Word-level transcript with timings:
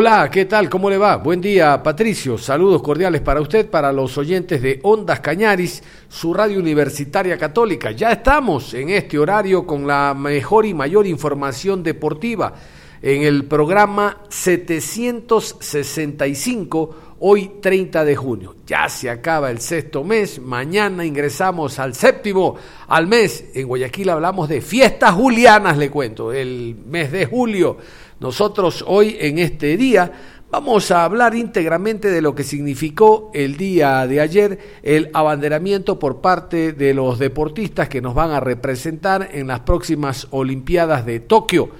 Hola, 0.00 0.30
¿qué 0.30 0.44
tal? 0.44 0.70
¿Cómo 0.70 0.88
le 0.88 0.96
va? 0.96 1.16
Buen 1.16 1.40
día, 1.40 1.82
Patricio. 1.82 2.38
Saludos 2.38 2.82
cordiales 2.82 3.20
para 3.20 3.40
usted, 3.40 3.68
para 3.68 3.92
los 3.92 4.16
oyentes 4.16 4.62
de 4.62 4.78
Ondas 4.84 5.18
Cañaris, 5.18 5.82
su 6.08 6.32
radio 6.32 6.60
universitaria 6.60 7.36
católica. 7.36 7.90
Ya 7.90 8.12
estamos 8.12 8.74
en 8.74 8.90
este 8.90 9.18
horario 9.18 9.66
con 9.66 9.88
la 9.88 10.14
mejor 10.14 10.66
y 10.66 10.72
mayor 10.72 11.04
información 11.04 11.82
deportiva 11.82 12.54
en 13.02 13.22
el 13.22 13.46
programa 13.46 14.18
765, 14.28 16.94
hoy 17.18 17.54
30 17.60 18.04
de 18.04 18.14
junio. 18.14 18.54
Ya 18.66 18.88
se 18.88 19.10
acaba 19.10 19.50
el 19.50 19.60
sexto 19.60 20.04
mes, 20.04 20.40
mañana 20.40 21.04
ingresamos 21.04 21.80
al 21.80 21.96
séptimo 21.96 22.54
al 22.86 23.08
mes. 23.08 23.46
En 23.52 23.66
Guayaquil 23.66 24.10
hablamos 24.10 24.48
de 24.48 24.60
fiestas 24.60 25.12
julianas, 25.12 25.76
le 25.76 25.90
cuento, 25.90 26.32
el 26.32 26.76
mes 26.86 27.10
de 27.10 27.26
julio. 27.26 27.78
Nosotros 28.20 28.84
hoy 28.86 29.16
en 29.20 29.38
este 29.38 29.76
día 29.76 30.10
vamos 30.50 30.90
a 30.90 31.04
hablar 31.04 31.36
íntegramente 31.36 32.10
de 32.10 32.20
lo 32.20 32.34
que 32.34 32.42
significó 32.42 33.30
el 33.32 33.56
día 33.56 34.04
de 34.08 34.20
ayer 34.20 34.58
el 34.82 35.08
abanderamiento 35.14 36.00
por 36.00 36.20
parte 36.20 36.72
de 36.72 36.94
los 36.94 37.20
deportistas 37.20 37.88
que 37.88 38.00
nos 38.00 38.14
van 38.14 38.32
a 38.32 38.40
representar 38.40 39.28
en 39.32 39.46
las 39.46 39.60
próximas 39.60 40.26
Olimpiadas 40.30 41.06
de 41.06 41.20
Tokio. 41.20 41.70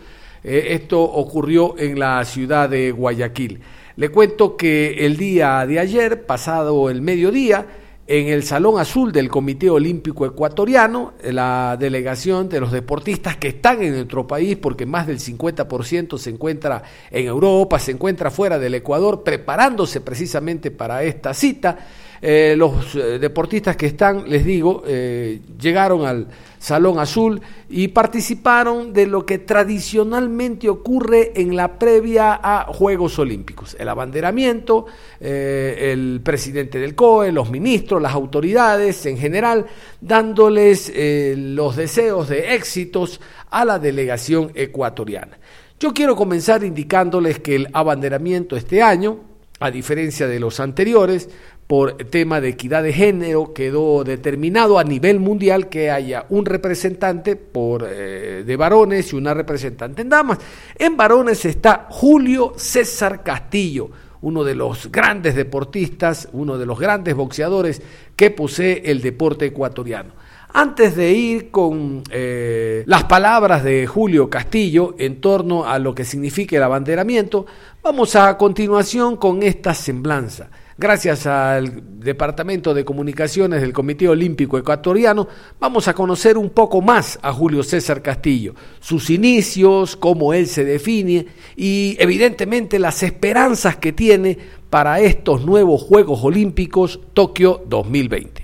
Eh, 0.44 0.68
esto 0.70 1.02
ocurrió 1.02 1.74
en 1.76 1.98
la 1.98 2.24
ciudad 2.24 2.68
de 2.68 2.92
Guayaquil. 2.92 3.60
Le 3.96 4.10
cuento 4.10 4.56
que 4.56 5.04
el 5.06 5.16
día 5.16 5.66
de 5.66 5.80
ayer, 5.80 6.24
pasado 6.24 6.88
el 6.88 7.02
mediodía, 7.02 7.66
en 8.10 8.28
el 8.28 8.42
Salón 8.42 8.80
Azul 8.80 9.12
del 9.12 9.28
Comité 9.28 9.68
Olímpico 9.68 10.24
Ecuatoriano, 10.24 11.12
la 11.22 11.76
delegación 11.78 12.48
de 12.48 12.58
los 12.58 12.72
deportistas 12.72 13.36
que 13.36 13.48
están 13.48 13.82
en 13.82 13.92
nuestro 13.92 14.26
país, 14.26 14.56
porque 14.56 14.86
más 14.86 15.06
del 15.06 15.18
50% 15.18 16.16
se 16.16 16.30
encuentra 16.30 16.82
en 17.10 17.26
Europa, 17.26 17.78
se 17.78 17.92
encuentra 17.92 18.30
fuera 18.30 18.58
del 18.58 18.76
Ecuador, 18.76 19.22
preparándose 19.22 20.00
precisamente 20.00 20.70
para 20.70 21.02
esta 21.02 21.34
cita. 21.34 21.78
Eh, 22.20 22.54
los 22.56 22.94
eh, 22.94 23.18
deportistas 23.18 23.76
que 23.76 23.86
están, 23.86 24.28
les 24.28 24.44
digo, 24.44 24.82
eh, 24.86 25.40
llegaron 25.60 26.04
al 26.04 26.26
Salón 26.58 26.98
Azul 26.98 27.40
y 27.68 27.88
participaron 27.88 28.92
de 28.92 29.06
lo 29.06 29.24
que 29.24 29.38
tradicionalmente 29.38 30.68
ocurre 30.68 31.32
en 31.40 31.54
la 31.54 31.78
previa 31.78 32.40
a 32.42 32.64
Juegos 32.72 33.18
Olímpicos. 33.20 33.76
El 33.78 33.88
abanderamiento, 33.88 34.86
el 35.20 36.20
presidente 36.24 36.80
del 36.80 36.96
COE, 36.96 37.30
los 37.30 37.48
ministros, 37.50 38.02
las 38.02 38.12
autoridades 38.12 39.06
en 39.06 39.18
general, 39.18 39.66
dándoles 40.00 40.92
los 41.36 41.76
deseos 41.76 42.28
de 42.28 42.56
éxitos 42.56 43.20
a 43.50 43.64
la 43.64 43.78
delegación 43.78 44.50
ecuatoriana. 44.56 45.38
Yo 45.78 45.94
quiero 45.94 46.16
comenzar 46.16 46.64
indicándoles 46.64 47.38
que 47.38 47.54
el 47.54 47.68
abanderamiento 47.72 48.56
este 48.56 48.82
año, 48.82 49.20
a 49.60 49.70
diferencia 49.70 50.26
de 50.26 50.40
los 50.40 50.58
anteriores, 50.58 51.28
por 51.68 51.98
tema 51.98 52.40
de 52.40 52.48
equidad 52.48 52.82
de 52.82 52.94
género, 52.94 53.52
quedó 53.52 54.02
determinado 54.02 54.78
a 54.78 54.84
nivel 54.84 55.20
mundial 55.20 55.68
que 55.68 55.90
haya 55.90 56.24
un 56.30 56.46
representante 56.46 57.36
por, 57.36 57.86
eh, 57.86 58.42
de 58.44 58.56
varones 58.56 59.12
y 59.12 59.16
una 59.16 59.34
representante 59.34 60.00
en 60.00 60.08
damas. 60.08 60.38
En 60.76 60.96
varones 60.96 61.44
está 61.44 61.86
Julio 61.90 62.54
César 62.56 63.22
Castillo, 63.22 63.90
uno 64.22 64.44
de 64.44 64.54
los 64.54 64.90
grandes 64.90 65.34
deportistas, 65.34 66.30
uno 66.32 66.56
de 66.56 66.64
los 66.64 66.80
grandes 66.80 67.14
boxeadores 67.14 67.82
que 68.16 68.30
posee 68.30 68.82
el 68.86 69.02
deporte 69.02 69.44
ecuatoriano. 69.44 70.14
Antes 70.54 70.96
de 70.96 71.12
ir 71.12 71.50
con 71.50 72.02
eh, 72.10 72.82
las 72.86 73.04
palabras 73.04 73.62
de 73.62 73.86
Julio 73.86 74.30
Castillo 74.30 74.94
en 74.98 75.20
torno 75.20 75.66
a 75.66 75.78
lo 75.78 75.94
que 75.94 76.06
significa 76.06 76.56
el 76.56 76.62
abanderamiento, 76.62 77.44
vamos 77.82 78.16
a 78.16 78.38
continuación 78.38 79.18
con 79.18 79.42
esta 79.42 79.74
semblanza. 79.74 80.48
Gracias 80.80 81.26
al 81.26 81.98
Departamento 81.98 82.72
de 82.72 82.84
Comunicaciones 82.84 83.60
del 83.62 83.72
Comité 83.72 84.08
Olímpico 84.08 84.58
Ecuatoriano, 84.58 85.26
vamos 85.58 85.88
a 85.88 85.92
conocer 85.92 86.38
un 86.38 86.50
poco 86.50 86.80
más 86.80 87.18
a 87.20 87.32
Julio 87.32 87.64
César 87.64 88.00
Castillo, 88.00 88.54
sus 88.78 89.10
inicios, 89.10 89.96
cómo 89.96 90.32
él 90.32 90.46
se 90.46 90.64
define 90.64 91.26
y 91.56 91.96
evidentemente 91.98 92.78
las 92.78 93.02
esperanzas 93.02 93.74
que 93.74 93.92
tiene 93.92 94.38
para 94.70 95.00
estos 95.00 95.44
nuevos 95.44 95.82
Juegos 95.82 96.22
Olímpicos 96.22 97.00
Tokio 97.12 97.60
2020. 97.66 98.42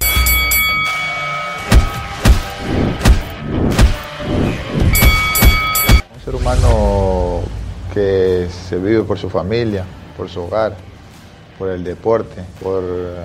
Un 6.12 6.20
ser 6.24 6.34
humano 6.34 7.42
que 7.94 8.48
se 8.50 8.76
vive 8.76 9.04
por 9.04 9.20
su 9.20 9.30
familia, 9.30 9.84
por 10.16 10.28
su 10.28 10.40
hogar, 10.40 10.76
por 11.58 11.70
el 11.70 11.84
deporte, 11.84 12.42
por 12.62 12.82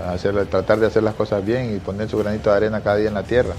hacer, 0.08 0.46
tratar 0.46 0.80
de 0.80 0.88
hacer 0.88 1.04
las 1.04 1.16
cosas 1.16 1.44
bien 1.44 1.76
y 1.76 1.80
poner 1.80 2.10
su 2.10 2.18
granito 2.18 2.50
de 2.50 2.58
arena 2.58 2.82
cada 2.82 2.98
día 2.98 3.08
en 3.08 3.14
la 3.16 3.24
tierra. 3.24 3.54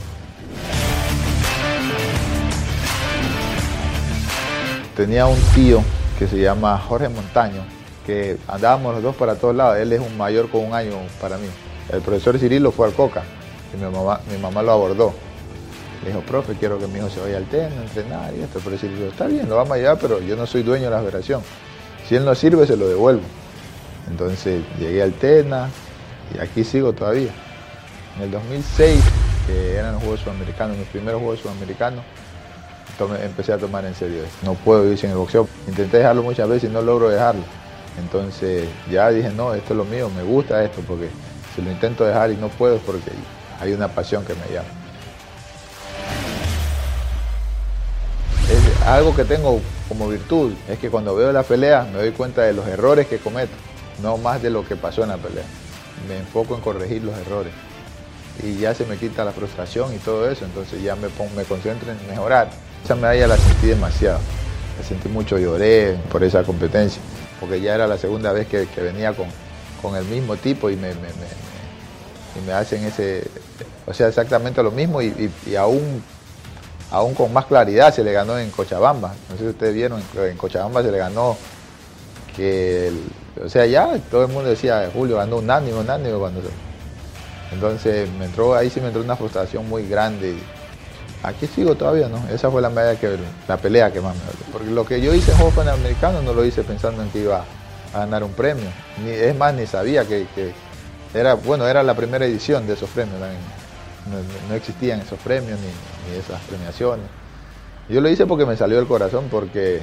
Tenía 4.97 5.27
un 5.27 5.41
tío 5.55 5.83
que 6.19 6.27
se 6.27 6.39
llama 6.39 6.79
Jorge 6.79 7.09
Montaño, 7.09 7.63
que 8.05 8.37
andábamos 8.47 8.95
los 8.95 9.03
dos 9.03 9.17
para 9.17 9.35
todos 9.35 9.55
lados. 9.55 9.79
Él 9.79 9.93
es 9.93 10.01
un 10.01 10.17
mayor 10.17 10.51
con 10.51 10.65
un 10.65 10.75
año 10.75 10.95
para 11.21 11.39
mí. 11.39 11.47
El 11.91 12.03
profesor 12.03 12.39
Cirilo 12.39 12.71
fue 12.71 12.87
al 12.87 12.93
Coca 12.93 13.23
y 13.73 13.77
mi 13.77 13.91
mamá, 13.91 14.21
mi 14.31 14.37
mamá 14.37 14.63
lo 14.63 14.73
abordó. 14.73 15.15
Le 16.03 16.11
dijo, 16.11 16.21
profe, 16.21 16.55
quiero 16.55 16.79
que 16.79 16.87
mi 16.87 16.99
hijo 16.99 17.09
se 17.09 17.21
vaya 17.21 17.39
al 17.39 17.47
tenis, 17.47 17.79
a 17.79 17.83
entrenar 17.83 18.35
y 18.35 18.43
esto. 18.43 18.61
Pero 18.63 18.77
Cirilo, 18.77 19.07
está 19.07 19.27
bien, 19.27 19.49
lo 19.49 19.57
vamos 19.57 19.73
a 19.73 19.77
llevar, 19.79 19.99
pero 19.99 20.21
yo 20.21 20.37
no 20.37 20.47
soy 20.47 20.63
dueño 20.63 20.85
de 20.85 20.91
la 20.91 21.01
federación. 21.01 21.43
Si 22.09 22.17
él 22.17 22.25
no 22.25 22.35
sirve, 22.35 22.67
se 22.67 22.77
lo 22.77 22.87
devuelvo. 22.87 23.23
Entonces 24.10 24.62
llegué 24.78 25.03
al 25.03 25.12
TENA 25.12 25.69
y 26.34 26.38
aquí 26.38 26.65
sigo 26.65 26.93
todavía. 26.93 27.31
En 28.16 28.22
el 28.22 28.31
2006, 28.31 29.00
que 29.47 29.76
eran 29.76 29.93
los 29.94 30.03
Juegos 30.03 30.21
Sudamericanos, 30.21 30.76
mis 30.76 30.88
primeros 30.88 31.21
Juegos 31.21 31.41
Sudamericanos, 31.41 32.04
empecé 33.22 33.53
a 33.53 33.59
tomar 33.59 33.84
en 33.84 33.94
serio 33.94 34.22
esto. 34.22 34.37
No 34.44 34.54
puedo 34.54 34.82
vivir 34.82 34.98
sin 34.98 35.10
el 35.10 35.16
boxeo. 35.16 35.48
Intenté 35.66 35.98
dejarlo 35.98 36.22
muchas 36.22 36.48
veces 36.48 36.69
y 36.69 36.72
no 36.72 36.82
logro 36.82 37.09
dejarlo. 37.09 37.43
Entonces 37.98 38.69
ya 38.91 39.10
dije, 39.10 39.31
no, 39.31 39.54
esto 39.54 39.72
es 39.72 39.76
lo 39.76 39.84
mío, 39.84 40.10
me 40.15 40.22
gusta 40.22 40.62
esto, 40.62 40.81
porque 40.87 41.09
si 41.54 41.62
lo 41.62 41.71
intento 41.71 42.04
dejar 42.04 42.31
y 42.31 42.37
no 42.37 42.48
puedo 42.48 42.77
es 42.77 42.82
porque 42.82 43.10
hay 43.60 43.72
una 43.72 43.88
pasión 43.88 44.25
que 44.25 44.34
me 44.34 44.54
llama. 44.54 44.69
Es 48.48 48.87
algo 48.87 49.15
que 49.15 49.25
tengo 49.25 49.60
como 49.88 50.09
virtud, 50.09 50.53
es 50.69 50.78
que 50.78 50.88
cuando 50.88 51.15
veo 51.15 51.32
la 51.32 51.42
pelea 51.42 51.87
me 51.92 51.98
doy 51.98 52.12
cuenta 52.12 52.42
de 52.42 52.53
los 52.53 52.66
errores 52.66 53.06
que 53.06 53.19
cometo, 53.19 53.53
no 54.03 54.16
más 54.16 54.43
de 54.43 54.50
lo 54.50 54.66
que 54.66 54.77
pasó 54.77 55.03
en 55.03 55.11
la 55.11 55.16
pelea. 55.16 55.44
Me 56.09 56.19
enfoco 56.19 56.55
en 56.55 56.61
corregir 56.61 57.03
los 57.03 57.16
errores 57.19 57.53
y 58.43 58.59
ya 58.59 58.75
se 58.75 58.87
me 58.87 58.97
quita 58.97 59.25
la 59.25 59.33
frustración 59.33 59.95
y 59.95 59.98
todo 59.98 60.30
eso, 60.30 60.45
entonces 60.45 60.83
ya 60.83 60.97
me, 60.97 61.09
me 61.36 61.45
concentro 61.45 61.91
en 61.92 62.07
mejorar. 62.09 62.51
Esa 62.84 62.95
medalla 62.95 63.28
la 63.28 63.36
sentí 63.36 63.66
demasiado, 63.66 64.19
la 64.78 64.84
sentí 64.84 65.09
mucho, 65.09 65.39
lloré 65.39 65.98
por 66.10 66.25
esa 66.25 66.42
competencia, 66.42 67.01
porque 67.39 67.60
ya 67.60 67.75
era 67.75 67.86
la 67.86 67.98
segunda 67.98 68.33
vez 68.33 68.47
que, 68.47 68.66
venía 68.77 69.13
con, 69.13 69.27
con 69.83 69.97
el 69.97 70.04
mismo 70.04 70.36
tipo 70.36 70.71
y 70.71 70.77
me, 70.77 70.92
hacen 72.53 72.84
ese, 72.84 73.25
o 73.86 73.92
sea, 73.92 74.09
exactamente 74.09 74.63
lo 74.63 74.71
mismo 74.71 75.03
y, 75.03 75.30
aún, 75.59 76.03
aún 76.91 77.15
con 77.15 77.33
más 77.33 77.47
claridad 77.47 77.92
se 77.95 78.03
le 78.03 78.13
ganó 78.13 78.39
en 78.39 78.51
Cochabamba. 78.51 79.15
No 79.28 79.36
sé 79.36 79.42
si 79.42 79.48
ustedes 79.48 79.75
vieron, 79.75 80.03
en 80.16 80.36
Cochabamba 80.36 80.83
se 80.83 80.91
le 80.91 80.98
ganó 80.98 81.36
que, 82.36 82.88
el- 82.88 83.03
o 83.44 83.48
sea, 83.48 83.66
ya 83.66 83.97
todo 84.10 84.22
el 84.24 84.28
mundo 84.32 84.50
decía, 84.50 84.91
Julio 84.92 85.16
ganó 85.16 85.36
unánime, 85.36 85.78
unánime 85.78 86.18
cuando 86.18 86.41
entonces 87.53 88.09
me 88.18 88.27
entró, 88.27 88.54
ahí 88.54 88.71
sí 88.71 88.80
me 88.80 88.88
entró 88.88 89.03
una 89.03 89.16
frustración 89.16 89.68
muy 89.68 89.88
grande. 89.88 90.36
Aquí 91.22 91.47
sigo 91.47 91.74
todavía, 91.74 92.09
¿no? 92.09 92.22
Esa 92.32 92.50
fue 92.50 92.62
la 92.62 92.71
medalla 92.71 92.98
que, 92.98 93.16
la 93.48 93.56
pelea 93.56 93.92
que 93.92 94.00
más 94.00 94.15
me 94.15 94.21
dolió. 94.24 94.44
Porque 94.53 94.71
lo 94.71 94.84
que 94.86 95.00
yo 95.00 95.12
hice 95.12 95.32
en 95.32 95.36
Juegos 95.38 95.54
Panamericanos 95.54 96.22
no 96.22 96.32
lo 96.32 96.44
hice 96.44 96.62
pensando 96.62 97.03
en 97.03 97.10
que 97.10 97.18
iba 97.21 97.44
a 97.92 97.98
ganar 97.98 98.22
un 98.24 98.32
premio. 98.32 98.66
Ni, 99.04 99.10
es 99.10 99.36
más, 99.36 99.53
ni 99.54 99.66
sabía 99.66 100.04
que, 100.04 100.27
que- 100.34 100.53
Era, 101.12 101.34
bueno, 101.34 101.66
era 101.66 101.82
la 101.82 101.94
primera 101.94 102.24
edición 102.24 102.66
de 102.66 102.74
esos 102.74 102.88
premios. 102.91 103.18
No, 103.18 104.16
no 104.48 104.54
existían 104.54 105.00
esos 105.00 105.18
premios 105.18 105.59
ni, 105.59 106.12
ni 106.12 106.18
esas 106.18 106.41
premiaciones. 106.48 107.04
Yo 107.88 108.00
lo 108.00 108.09
hice 108.09 108.24
porque 108.27 108.47
me 108.47 108.56
salió 108.56 108.77
del 108.78 108.86
corazón, 108.86 109.27
porque 109.30 109.82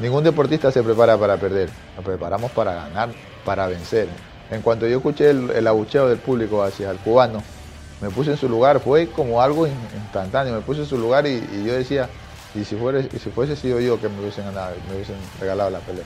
ningún 0.00 0.24
deportista 0.24 0.70
se 0.70 0.82
prepara 0.82 1.16
para 1.16 1.36
perder. 1.36 1.70
Nos 1.96 2.04
preparamos 2.04 2.50
para 2.52 2.74
ganar, 2.74 3.10
para 3.44 3.66
vencer. 3.66 4.08
En 4.50 4.62
cuanto 4.62 4.86
yo 4.86 4.98
escuché 4.98 5.30
el, 5.30 5.66
abucheo 5.66 6.08
del 6.08 6.18
público 6.18 6.62
hacia 6.62 6.90
el 6.90 6.98
cubano, 6.98 7.42
me 8.00 8.10
puse 8.10 8.30
en 8.32 8.36
su 8.36 8.48
lugar, 8.48 8.80
fue 8.80 9.08
como 9.08 9.40
algo 9.40 9.66
instantáneo, 9.66 10.54
me 10.54 10.60
puse 10.60 10.80
en 10.80 10.86
su 10.86 10.98
lugar 10.98 11.26
y, 11.26 11.40
yo 11.64 11.72
decía, 11.72 12.08
y 12.54 12.64
si, 12.64 12.76
fuera, 12.76 13.00
y 13.00 13.18
si 13.18 13.30
fuese 13.30 13.56
sido 13.56 13.80
yo 13.80 14.00
que 14.00 14.08
me 14.08 14.20
hubiesen 14.20 14.44
ganado, 14.44 14.76
me 14.88 14.94
hubiesen 14.94 15.16
regalado 15.40 15.70
la 15.70 15.80
pelea. 15.80 16.04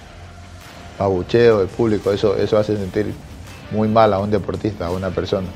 Abucheo 0.98 1.58
del 1.58 1.68
público, 1.68 2.12
eso, 2.12 2.36
eso 2.36 2.58
hace 2.58 2.76
sentir 2.76 3.12
muy 3.70 3.88
mal 3.88 4.12
a 4.14 4.18
un 4.18 4.30
deportista, 4.30 4.86
a 4.86 4.90
una 4.90 5.10
persona. 5.10 5.48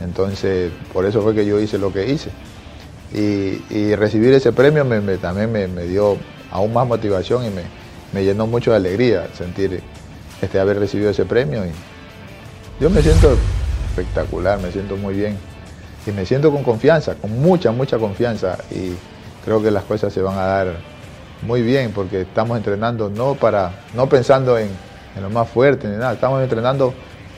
Entonces, 0.00 0.70
por 0.92 1.04
eso 1.04 1.22
fue 1.22 1.34
que 1.34 1.44
yo 1.44 1.58
hice 1.58 1.78
lo 1.78 1.92
que 1.92 2.10
hice. 2.10 2.30
Y, 3.12 3.94
recibir 3.94 4.34
ese 4.34 4.52
premio 4.52 4.84
también 5.20 5.50
me, 5.52 5.82
dio 5.84 6.18
aún 6.50 6.72
más 6.72 6.86
motivación 6.86 7.44
y 7.46 7.50
me, 7.50 7.62
llenó 8.14 8.46
mucho 8.46 8.70
de 8.70 8.76
alegría 8.76 9.28
sentir 9.34 9.82
este, 10.40 10.58
haber 10.60 10.78
recibido 10.78 11.10
ese 11.10 11.24
premio. 11.24 11.64
Y 11.64 11.70
yo 12.80 12.90
me 12.90 13.02
siento 13.02 13.36
espectacular, 13.90 14.60
me 14.60 14.70
siento 14.72 14.96
muy 14.96 15.14
bien 15.14 15.36
y 16.06 16.10
me 16.12 16.24
siento 16.24 16.50
con 16.50 16.62
confianza, 16.62 17.14
con 17.14 17.40
mucha, 17.40 17.72
mucha 17.72 17.98
confianza 17.98 18.58
y 18.70 18.92
creo 19.44 19.62
que 19.62 19.70
las 19.70 19.84
cosas 19.84 20.12
se 20.12 20.22
van 20.22 20.38
a 20.38 20.44
dar 20.44 20.66
muy 21.42 21.62
bien 21.62 21.92
porque 21.92 22.22
estamos 22.22 22.56
entrenando 22.56 23.10
no 23.10 23.34
para, 23.34 23.72
no 23.94 24.08
pensando 24.08 24.58
en, 24.58 24.68
en 25.16 25.22
lo 25.22 25.30
más 25.30 25.48
fuerte 25.48 25.88
ni 25.88 25.96
nada, 25.96 26.14
estamos 26.14 26.42
entrenando 26.42 26.94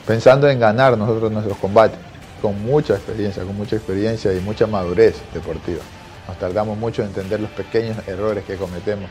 pensando 0.07 0.49
en 0.49 0.59
ganar 0.59 0.97
nosotros 0.97 1.31
nuestros 1.31 1.57
combates, 1.59 1.99
con 2.41 2.61
mucha 2.63 2.95
experiencia, 2.95 3.45
con 3.45 3.57
mucha 3.57 3.77
experiencia 3.77 4.33
y 4.33 4.41
mucha 4.41 4.67
madurez 4.67 5.21
deportiva. 5.33 5.83
Nos 6.27 6.39
tardamos 6.39 6.79
mucho 6.79 7.03
en 7.03 7.09
entender 7.09 7.41
los 7.41 7.51
pequeños 7.51 7.97
errores 8.09 8.45
que 8.45 8.57
cometemos 8.57 9.09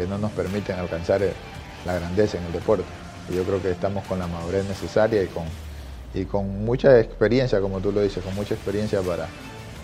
que 0.00 0.06
no 0.06 0.18
nos 0.18 0.32
permiten 0.32 0.78
alcanzar 0.78 1.20
la 1.84 1.94
grandeza 1.94 2.38
en 2.38 2.44
el 2.44 2.52
deporte. 2.52 2.84
Yo 3.34 3.44
creo 3.44 3.62
que 3.62 3.70
estamos 3.70 4.04
con 4.06 4.18
la 4.18 4.26
madurez 4.26 4.64
necesaria 4.66 5.22
y 5.22 5.26
con 5.26 5.44
y 6.14 6.24
con 6.24 6.64
mucha 6.64 6.98
experiencia, 6.98 7.60
como 7.60 7.80
tú 7.80 7.92
lo 7.92 8.02
dices, 8.02 8.22
con 8.24 8.34
mucha 8.34 8.54
experiencia 8.54 9.00
para, 9.00 9.28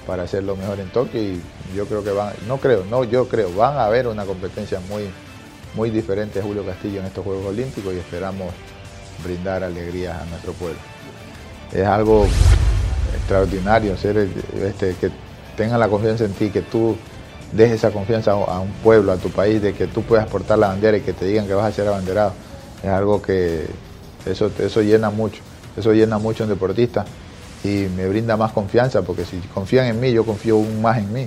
para 0.06 0.24
hacerlo 0.24 0.56
mejor 0.56 0.80
en 0.80 0.88
Tokio 0.88 1.20
y 1.20 1.40
yo 1.74 1.86
creo 1.86 2.02
que 2.02 2.10
van, 2.10 2.32
no 2.48 2.58
creo, 2.58 2.84
no, 2.90 3.04
yo 3.04 3.28
creo, 3.28 3.52
van 3.54 3.76
a 3.76 3.86
haber 3.86 4.08
una 4.08 4.24
competencia 4.24 4.80
muy, 4.88 5.04
muy 5.74 5.90
diferente 5.90 6.40
a 6.40 6.42
Julio 6.42 6.64
Castillo 6.64 7.00
en 7.00 7.06
estos 7.06 7.24
Juegos 7.24 7.46
Olímpicos 7.46 7.94
y 7.94 7.98
esperamos 7.98 8.52
brindar 9.22 9.62
alegrías 9.62 10.20
a 10.20 10.24
nuestro 10.26 10.52
pueblo. 10.54 10.78
Es 11.72 11.86
algo 11.86 12.26
extraordinario 13.14 13.96
ser 13.96 14.28
este, 14.62 14.94
que 14.94 15.10
tengan 15.56 15.78
la 15.78 15.88
confianza 15.88 16.24
en 16.24 16.32
ti, 16.32 16.50
que 16.50 16.62
tú 16.62 16.96
dejes 17.56 17.76
esa 17.76 17.90
confianza 17.90 18.32
a 18.32 18.60
un 18.60 18.70
pueblo, 18.84 19.12
a 19.12 19.16
tu 19.16 19.30
país, 19.30 19.62
de 19.62 19.72
que 19.72 19.86
tú 19.86 20.02
puedas 20.02 20.26
portar 20.26 20.58
la 20.58 20.68
bandera 20.68 20.96
y 20.96 21.00
que 21.00 21.12
te 21.12 21.24
digan 21.24 21.46
que 21.46 21.54
vas 21.54 21.66
a 21.66 21.72
ser 21.72 21.88
abanderado. 21.88 22.32
Es 22.82 22.90
algo 22.90 23.22
que 23.22 23.66
eso, 24.26 24.50
eso 24.58 24.82
llena 24.82 25.10
mucho. 25.10 25.42
Eso 25.76 25.92
llena 25.92 26.18
mucho 26.18 26.44
a 26.44 26.46
un 26.46 26.50
deportista 26.50 27.04
y 27.64 27.88
me 27.96 28.06
brinda 28.06 28.36
más 28.36 28.52
confianza, 28.52 29.02
porque 29.02 29.24
si 29.24 29.38
confían 29.52 29.86
en 29.86 30.00
mí, 30.00 30.12
yo 30.12 30.24
confío 30.24 30.56
aún 30.56 30.80
más 30.80 30.98
en 30.98 31.12
mí. 31.12 31.26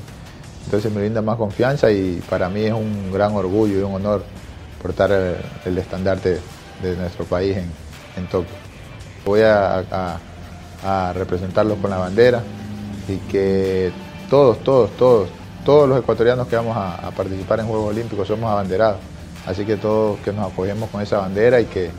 Entonces 0.66 0.92
me 0.92 1.02
brinda 1.02 1.22
más 1.22 1.38
confianza 1.38 1.92
y 1.92 2.22
para 2.30 2.50
mí 2.50 2.64
es 2.64 2.74
un 2.74 3.12
gran 3.12 3.34
orgullo 3.34 3.80
y 3.80 3.84
un 3.84 3.96
honor 3.96 4.24
portar 4.82 5.12
el, 5.66 5.78
estandarte 5.78 6.40
de 6.82 6.96
nuestro 6.96 7.26
país 7.26 7.58
en, 7.58 7.70
en 8.18 8.28
Tokio. 8.30 8.56
Voy 9.26 9.42
a, 9.42 9.80
a, 9.92 10.20
a 10.84 11.14
representarlos 11.14 11.78
con 11.80 11.90
la 11.90 11.98
bandera 11.98 12.42
y 13.08 13.18
que 13.32 13.92
todos, 14.30 14.60
todos, 14.64 14.92
todos, 14.92 15.30
todos 15.70 15.88
los 15.88 16.00
ecuatorianos 16.00 16.48
que 16.48 16.56
vamos 16.56 16.76
a, 16.76 17.12
participar 17.12 17.60
en 17.60 17.68
Juegos 17.68 17.90
Olímpicos 17.90 18.28
somos 18.28 18.50
abanderados. 18.50 18.98
Así 19.46 19.66
que 19.66 19.78
todos 19.78 20.18
que 20.22 20.34
nos 20.34 20.52
acogemos 20.52 20.90
con 20.90 21.00
esa 21.00 21.20
bandera 21.20 21.62
y 21.62 21.66
que 21.66 21.92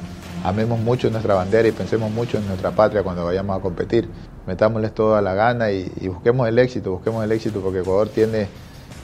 amemos 0.43 0.81
mucho 0.81 1.09
nuestra 1.09 1.35
bandera 1.35 1.69
y 1.69 1.71
pensemos 1.71 2.11
mucho 2.11 2.39
en 2.39 2.49
nuestra 2.49 2.73
patria 2.73 3.05
cuando 3.05 3.25
vayamos 3.25 3.57
a 3.57 3.63
competir. 3.63 4.09
Metámosles 4.45 4.93
toda 4.93 5.23
la 5.23 5.35
gana 5.35 5.71
y, 5.71 5.89
busquemos 6.09 6.49
el 6.49 6.59
éxito, 6.59 6.91
busquemos 6.91 7.23
el 7.23 7.31
éxito 7.31 7.61
porque 7.61 7.79
Ecuador 7.79 8.09
tiene, 8.09 8.49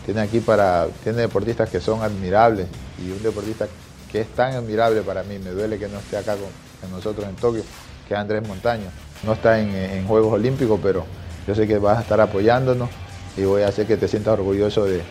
tiene 0.04 0.20
aquí 0.20 0.40
para, 0.40 0.88
tiene 1.04 1.18
deportistas 1.18 1.70
que 1.70 1.78
son 1.78 2.02
admirables 2.02 2.66
y 2.98 3.12
un 3.12 3.22
deportista 3.22 3.68
que 4.10 4.22
es 4.22 4.28
tan 4.30 4.52
admirable 4.54 5.02
para 5.02 5.22
mí, 5.22 5.38
me 5.38 5.50
duele 5.50 5.78
que 5.78 5.86
no 5.86 5.98
esté 5.98 6.16
acá 6.16 6.34
con, 6.34 6.90
nosotros 6.90 7.24
en 7.28 7.36
Tokio, 7.36 7.62
que 8.08 8.14
es 8.14 8.18
Andrés 8.18 8.44
Montaño. 8.48 8.86
No 9.22 9.34
está 9.34 9.60
en, 9.60 9.72
en, 9.72 10.08
Juegos 10.08 10.32
Olímpicos, 10.32 10.80
pero 10.82 11.04
yo 11.46 11.54
sé 11.54 11.68
que 11.68 11.78
vas 11.78 11.98
a 11.98 12.00
estar 12.00 12.20
apoyándonos 12.20 12.88
y 13.36 13.44
voy 13.44 13.62
a 13.62 13.68
hacer 13.68 13.86
que 13.86 13.96
te 13.96 14.08
sientas 14.08 14.38
orgulloso 14.38 14.84
de, 14.84 15.02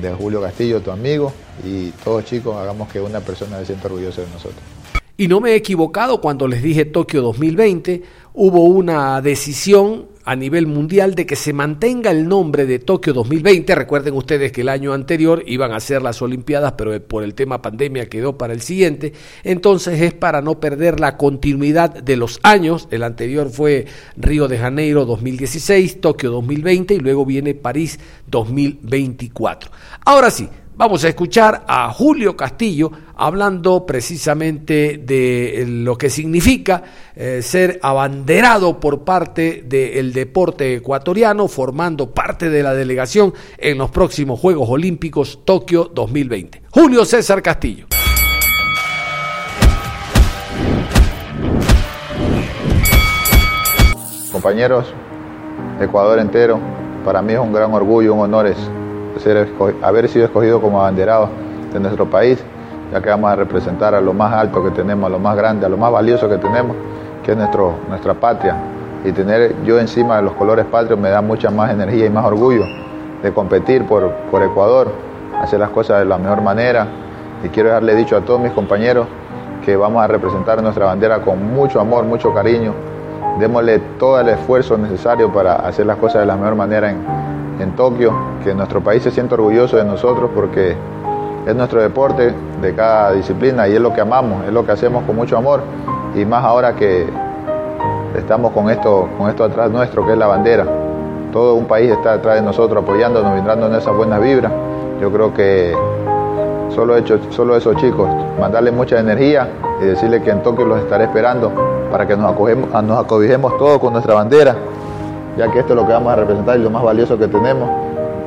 de 0.00 0.12
Julio 0.14 0.40
Castillo, 0.40 0.80
tu 0.80 0.90
amigo, 0.90 1.32
y 1.64 1.90
todos 2.04 2.24
chicos 2.24 2.56
hagamos 2.56 2.88
que 2.90 3.00
una 3.00 3.20
persona 3.20 3.58
se 3.60 3.66
sienta 3.66 3.86
orgullosa 3.86 4.22
de 4.22 4.28
nosotros. 4.28 4.62
Y 5.16 5.28
no 5.28 5.40
me 5.40 5.52
he 5.52 5.54
equivocado 5.56 6.20
cuando 6.20 6.48
les 6.48 6.62
dije 6.62 6.84
Tokio 6.84 7.22
2020, 7.22 8.02
hubo 8.34 8.64
una 8.64 9.20
decisión 9.20 10.06
a 10.24 10.36
nivel 10.36 10.66
mundial 10.66 11.14
de 11.14 11.26
que 11.26 11.36
se 11.36 11.52
mantenga 11.52 12.10
el 12.10 12.28
nombre 12.28 12.66
de 12.66 12.78
Tokio 12.78 13.12
2020. 13.12 13.74
Recuerden 13.74 14.14
ustedes 14.14 14.52
que 14.52 14.60
el 14.60 14.68
año 14.68 14.92
anterior 14.92 15.42
iban 15.46 15.72
a 15.72 15.80
ser 15.80 16.02
las 16.02 16.22
Olimpiadas, 16.22 16.72
pero 16.72 17.00
por 17.02 17.24
el 17.24 17.34
tema 17.34 17.62
pandemia 17.62 18.08
quedó 18.08 18.38
para 18.38 18.52
el 18.52 18.60
siguiente. 18.60 19.12
Entonces 19.42 20.00
es 20.00 20.14
para 20.14 20.42
no 20.42 20.60
perder 20.60 21.00
la 21.00 21.16
continuidad 21.16 21.90
de 21.90 22.16
los 22.16 22.38
años. 22.42 22.88
El 22.90 23.02
anterior 23.02 23.50
fue 23.50 23.86
Río 24.16 24.48
de 24.48 24.58
Janeiro 24.58 25.04
2016, 25.04 26.00
Tokio 26.00 26.30
2020 26.30 26.94
y 26.94 26.98
luego 26.98 27.26
viene 27.26 27.54
París 27.54 27.98
2024. 28.28 29.70
Ahora 30.04 30.30
sí, 30.30 30.48
Vamos 30.84 31.04
a 31.04 31.10
escuchar 31.10 31.62
a 31.68 31.92
Julio 31.92 32.36
Castillo 32.36 32.90
hablando 33.14 33.86
precisamente 33.86 34.98
de 34.98 35.64
lo 35.64 35.96
que 35.96 36.10
significa 36.10 36.82
eh, 37.14 37.40
ser 37.40 37.78
abanderado 37.84 38.80
por 38.80 39.04
parte 39.04 39.62
del 39.64 40.12
deporte 40.12 40.74
ecuatoriano, 40.74 41.46
formando 41.46 42.10
parte 42.10 42.50
de 42.50 42.64
la 42.64 42.74
delegación 42.74 43.32
en 43.58 43.78
los 43.78 43.92
próximos 43.92 44.40
Juegos 44.40 44.68
Olímpicos 44.68 45.44
Tokio 45.44 45.84
2020. 45.84 46.62
Julio 46.72 47.04
César 47.04 47.40
Castillo. 47.42 47.86
Compañeros, 54.32 54.92
Ecuador 55.80 56.18
entero, 56.18 56.58
para 57.04 57.22
mí 57.22 57.34
es 57.34 57.38
un 57.38 57.52
gran 57.52 57.72
orgullo, 57.72 58.14
un 58.14 58.22
honor 58.22 58.48
es 58.48 58.56
ser, 59.20 59.48
haber 59.82 60.08
sido 60.08 60.26
escogido 60.26 60.60
como 60.60 60.80
abanderado 60.80 61.28
de 61.72 61.80
nuestro 61.80 62.08
país, 62.08 62.42
ya 62.92 63.00
que 63.00 63.08
vamos 63.08 63.30
a 63.30 63.36
representar 63.36 63.94
a 63.94 64.00
lo 64.00 64.12
más 64.12 64.32
alto 64.32 64.62
que 64.62 64.70
tenemos, 64.70 65.06
a 65.06 65.10
lo 65.10 65.18
más 65.18 65.36
grande, 65.36 65.66
a 65.66 65.68
lo 65.68 65.76
más 65.76 65.90
valioso 65.90 66.28
que 66.28 66.38
tenemos, 66.38 66.76
que 67.24 67.32
es 67.32 67.36
nuestro, 67.36 67.74
nuestra 67.88 68.14
patria. 68.14 68.56
Y 69.04 69.12
tener 69.12 69.54
yo 69.64 69.80
encima 69.80 70.16
de 70.16 70.22
los 70.22 70.34
colores 70.34 70.66
patrios 70.66 70.98
me 70.98 71.08
da 71.08 71.20
mucha 71.22 71.50
más 71.50 71.70
energía 71.70 72.06
y 72.06 72.10
más 72.10 72.24
orgullo 72.24 72.64
de 73.22 73.32
competir 73.32 73.86
por, 73.86 74.10
por 74.30 74.42
Ecuador, 74.42 74.88
hacer 75.40 75.58
las 75.60 75.70
cosas 75.70 76.00
de 76.00 76.04
la 76.04 76.18
mejor 76.18 76.42
manera. 76.42 76.86
Y 77.42 77.48
quiero 77.48 77.70
dejarle 77.70 77.94
dicho 77.94 78.16
a 78.16 78.20
todos 78.20 78.40
mis 78.40 78.52
compañeros 78.52 79.06
que 79.64 79.76
vamos 79.76 80.02
a 80.02 80.06
representar 80.06 80.62
nuestra 80.62 80.86
bandera 80.86 81.20
con 81.20 81.54
mucho 81.54 81.80
amor, 81.80 82.04
mucho 82.04 82.32
cariño. 82.34 82.74
Démosle 83.38 83.78
todo 83.98 84.20
el 84.20 84.28
esfuerzo 84.28 84.76
necesario 84.76 85.32
para 85.32 85.54
hacer 85.54 85.86
las 85.86 85.96
cosas 85.96 86.20
de 86.20 86.26
la 86.26 86.36
mejor 86.36 86.54
manera 86.54 86.90
en, 86.90 87.21
en 87.62 87.74
Tokio, 87.76 88.12
que 88.44 88.54
nuestro 88.54 88.80
país 88.82 89.02
se 89.02 89.10
sienta 89.10 89.34
orgulloso 89.34 89.76
de 89.76 89.84
nosotros 89.84 90.30
porque 90.34 90.76
es 91.46 91.54
nuestro 91.54 91.80
deporte 91.80 92.32
de 92.60 92.74
cada 92.74 93.12
disciplina 93.12 93.66
y 93.68 93.74
es 93.74 93.80
lo 93.80 93.92
que 93.92 94.00
amamos, 94.00 94.44
es 94.44 94.52
lo 94.52 94.64
que 94.64 94.72
hacemos 94.72 95.04
con 95.04 95.16
mucho 95.16 95.36
amor 95.36 95.62
y 96.14 96.24
más 96.24 96.44
ahora 96.44 96.74
que 96.74 97.06
estamos 98.16 98.52
con 98.52 98.70
esto, 98.70 99.08
con 99.18 99.30
esto 99.30 99.44
atrás 99.44 99.70
nuestro 99.70 100.04
que 100.06 100.12
es 100.12 100.18
la 100.18 100.26
bandera. 100.26 100.66
Todo 101.32 101.54
un 101.54 101.64
país 101.64 101.90
está 101.90 102.12
detrás 102.12 102.36
de 102.36 102.42
nosotros 102.42 102.82
apoyándonos, 102.82 103.32
brindándonos 103.32 103.78
esas 103.78 103.96
buenas 103.96 104.20
vibras. 104.20 104.52
Yo 105.00 105.10
creo 105.10 105.32
que 105.32 105.74
solo, 106.68 106.96
hecho, 106.96 107.18
solo 107.30 107.56
eso 107.56 107.72
chicos, 107.74 108.08
mandarle 108.38 108.70
mucha 108.70 108.98
energía 108.98 109.48
y 109.80 109.86
decirle 109.86 110.22
que 110.22 110.30
en 110.30 110.42
Tokio 110.42 110.66
los 110.66 110.78
estaré 110.78 111.04
esperando 111.04 111.50
para 111.90 112.06
que 112.06 112.16
nos, 112.16 112.32
acogemos, 112.32 112.70
nos 112.84 113.06
todos 113.06 113.78
con 113.78 113.94
nuestra 113.94 114.14
bandera 114.14 114.54
ya 115.36 115.50
que 115.50 115.60
esto 115.60 115.72
es 115.72 115.80
lo 115.80 115.86
que 115.86 115.92
vamos 115.92 116.12
a 116.12 116.16
representar 116.16 116.58
y 116.58 116.62
lo 116.62 116.70
más 116.70 116.82
valioso 116.82 117.18
que 117.18 117.28
tenemos. 117.28 117.68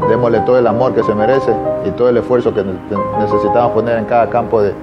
Démosle 0.10 0.40
todo 0.42 0.60
el 0.60 0.68
amor 0.68 0.94
que 0.94 1.04
se 1.04 1.16
merece 1.16 1.52
y 1.86 1.92
todo 1.92 2.10
el 2.10 2.18
esfuerzo 2.18 2.54
que 2.54 2.64
necesitamos 3.20 3.72
poner 3.72 3.98
en 3.98 4.06
cada 4.06 4.30
campo 4.30 4.62
de, 4.62 4.74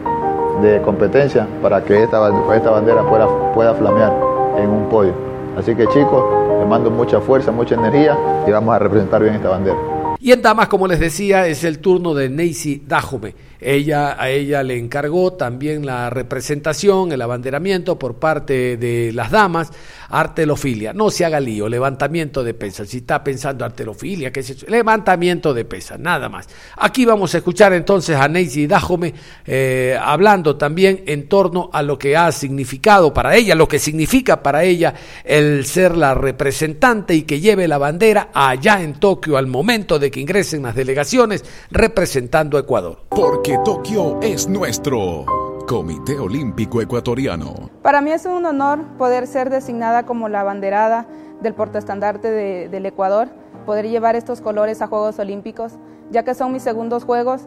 de 0.63 0.81
competencia 0.83 1.47
para 1.61 1.83
que 1.83 2.03
esta, 2.03 2.31
esta 2.55 2.71
bandera 2.71 3.03
pueda, 3.03 3.27
pueda 3.55 3.75
flamear 3.75 4.13
en 4.59 4.71
un 4.71 4.89
podio. 4.89 5.13
Así 5.57 5.75
que 5.75 5.87
chicos, 5.89 6.25
les 6.59 6.69
mando 6.69 6.91
mucha 6.91 7.21
fuerza, 7.21 7.53
mucha 7.53 7.75
energía 7.75 8.17
y 8.47 8.51
vamos 8.51 8.75
a 8.75 8.79
representar 8.79 9.23
bien 9.23 9.35
esta 9.35 9.51
bandera. 9.51 9.77
Y 10.19 10.31
en 10.33 10.41
damas, 10.41 10.69
como 10.69 10.87
les 10.87 11.01
decía, 11.01 11.47
es 11.49 11.65
el 11.65 11.81
turno 11.81 12.15
de 12.15 12.29
Neisy 12.29 12.83
Dajome. 12.87 13.35
Ella, 13.63 14.17
a 14.21 14.31
ella 14.31 14.63
le 14.63 14.79
encargó 14.79 15.35
también 15.35 15.87
la 15.87 16.11
representación, 16.11 17.13
el 17.13 17.23
abanderamiento 17.23 17.99
por 17.99 18.17
parte 18.17 18.77
de 18.77 19.13
las 19.13 19.31
damas, 19.31 19.71
artelofilia. 20.09 20.93
No 20.93 21.11
se 21.11 21.25
haga 21.25 21.41
lío, 21.41 21.69
levantamiento 21.69 22.45
de 22.45 22.55
pesas. 22.55 22.89
Si 22.89 22.99
está 22.99 23.23
pensando 23.25 23.65
artelofilia, 23.65 24.33
¿qué 24.33 24.41
es 24.41 24.51
eso? 24.51 24.67
Levantamiento 24.69 25.55
de 25.55 25.65
pesas, 25.65 25.99
nada 25.99 26.29
más. 26.29 26.49
Aquí 26.77 27.05
vamos 27.05 27.35
a 27.35 27.39
escuchar 27.39 27.73
entonces 27.73 28.17
a 28.17 28.29
Neisy 28.29 28.67
Dajome 28.67 29.15
eh, 29.47 29.99
hablando 30.01 30.57
también 30.57 31.05
en 31.07 31.29
torno 31.29 31.71
a 31.73 31.83
lo 31.83 31.99
que 31.99 32.17
ha 32.17 32.31
significado 32.33 33.15
para 33.15 33.37
ella, 33.37 33.55
lo 33.55 33.69
que 33.69 33.79
significa 33.79 34.43
para 34.43 34.65
ella 34.65 34.95
el 35.25 35.65
ser 35.67 35.97
la 35.97 36.15
representante 36.15 37.15
y 37.15 37.23
que 37.23 37.41
lleve 37.41 37.69
la 37.69 37.79
bandera 37.79 38.31
allá 38.35 38.83
en 38.83 38.95
Tokio 38.95 39.37
al 39.37 39.47
momento 39.47 39.99
de 39.99 40.11
que 40.11 40.21
ingresen 40.21 40.63
las 40.63 40.75
delegaciones 40.75 41.45
representando 41.71 42.57
a 42.57 42.61
Ecuador. 42.61 42.99
Porque 43.09 43.52
Tokio 43.59 44.19
es 44.23 44.49
nuestro. 44.49 45.25
Comité 45.69 46.19
Olímpico 46.19 46.81
Ecuatoriano. 46.81 47.71
Para 47.83 48.01
mí 48.01 48.11
es 48.11 48.27
un 48.27 48.45
honor 48.45 48.83
poder 48.99 49.27
ser 49.27 49.51
designada 49.51 50.05
como 50.05 50.29
la 50.29 50.43
banderada 50.43 51.07
del 51.41 51.55
portaestandarte 51.55 52.31
de, 52.31 52.69
del 52.69 52.87
Ecuador, 52.87 53.29
poder 53.65 53.89
llevar 53.89 54.17
estos 54.17 54.41
colores 54.41 54.83
a 54.83 54.87
Juegos 54.87 55.19
Olímpicos, 55.19 55.75
ya 56.11 56.25
que 56.25 56.35
son 56.35 56.53
mis 56.53 56.63
segundos 56.63 57.05
Juegos. 57.05 57.43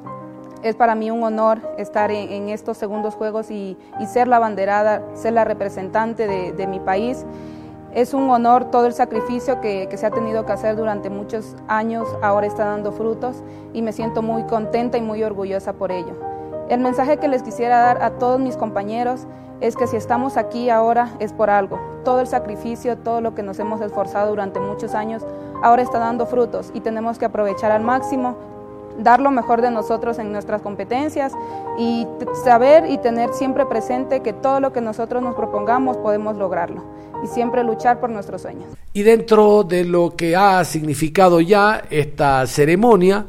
Es 0.64 0.76
para 0.76 0.96
mí 0.96 1.12
un 1.12 1.24
honor 1.24 1.60
estar 1.78 2.12
en, 2.12 2.32
en 2.32 2.50
estos 2.50 2.78
segundos 2.78 3.16
Juegos 3.16 3.52
y, 3.52 3.78
ser 4.08 4.28
la 4.28 4.40
banderada, 4.40 5.04
ser 5.16 5.34
la 5.34 5.44
representante 5.44 6.28
de 6.54 6.68
mi 6.68 6.80
país 6.80 7.26
es 7.96 8.14
un 8.14 8.30
honor 8.30 8.66
todo 8.66 8.86
el 8.86 8.94
sacrificio 8.94 9.62
que, 9.62 9.88
que, 9.90 9.98
se 9.98 10.06
ha 10.06 10.12
tenido 10.12 10.46
que 10.46 10.52
hacer 10.52 10.76
durante 10.76 11.10
muchos 11.10 11.56
años, 11.70 12.08
ahora 12.22 12.46
está 12.46 12.66
dando 12.66 12.92
frutos 12.92 13.42
y 13.74 13.82
me 13.82 13.94
siento 13.94 14.22
muy 14.22 14.44
contenta 14.44 14.98
y 14.98 15.02
muy 15.02 15.24
orgullosa 15.24 15.74
por 15.74 15.94
ello. 15.94 16.14
El 16.70 16.82
mensaje 16.82 17.18
que 17.18 17.30
les 17.30 17.42
quisiera 17.42 17.80
dar 17.80 18.04
a 18.04 18.12
todos 18.12 18.40
mis 18.40 18.58
compañeros 18.58 19.28
es 19.62 19.78
que 19.78 19.88
si 19.88 19.96
estamos 19.96 20.36
aquí 20.36 20.70
ahora 20.70 21.12
es 21.20 21.32
por 21.32 21.50
algo. 21.50 21.80
Todo 22.04 22.20
el 22.20 22.28
sacrificio, 22.28 22.98
todo 22.98 23.22
lo 23.22 23.34
que 23.34 23.44
nos 23.44 23.60
hemos 23.60 23.80
esforzado 23.80 24.30
durante 24.30 24.60
muchos 24.60 24.94
años, 24.94 25.26
ahora 25.64 25.82
está 25.82 25.98
dando 26.00 26.26
frutos 26.26 26.72
y 26.74 26.82
tenemos 26.82 27.18
que 27.18 27.26
aprovechar 27.26 27.72
al 27.72 27.82
máximo 27.82 28.36
dar 29.00 29.20
lo 29.20 29.32
mejor 29.32 29.62
de 29.62 29.72
nosotros 29.72 30.20
en 30.20 30.32
nuestras 30.32 30.62
competencias 30.62 31.34
y 31.78 32.08
saber 32.44 32.90
y 32.90 32.98
tener 32.98 33.34
siempre 33.34 33.66
presente 33.66 34.22
que 34.22 34.34
todo 34.34 34.60
lo 34.60 34.72
que 34.74 34.82
nosotros 34.82 35.22
nos 35.22 35.36
propongamos 35.36 35.98
podemos 35.98 36.36
lograrlo 36.36 36.84
y 37.24 37.28
siempre 37.28 37.64
luchar 37.64 38.00
por 38.00 38.10
nuestros 38.10 38.42
sueños. 38.42 38.70
Y 38.94 39.04
dentro 39.04 39.64
de 39.64 39.84
lo 39.84 40.16
que 40.16 40.36
ha 40.36 40.64
significado 40.64 41.42
ya 41.42 41.84
esta 41.90 42.46
ceremonia, 42.48 43.26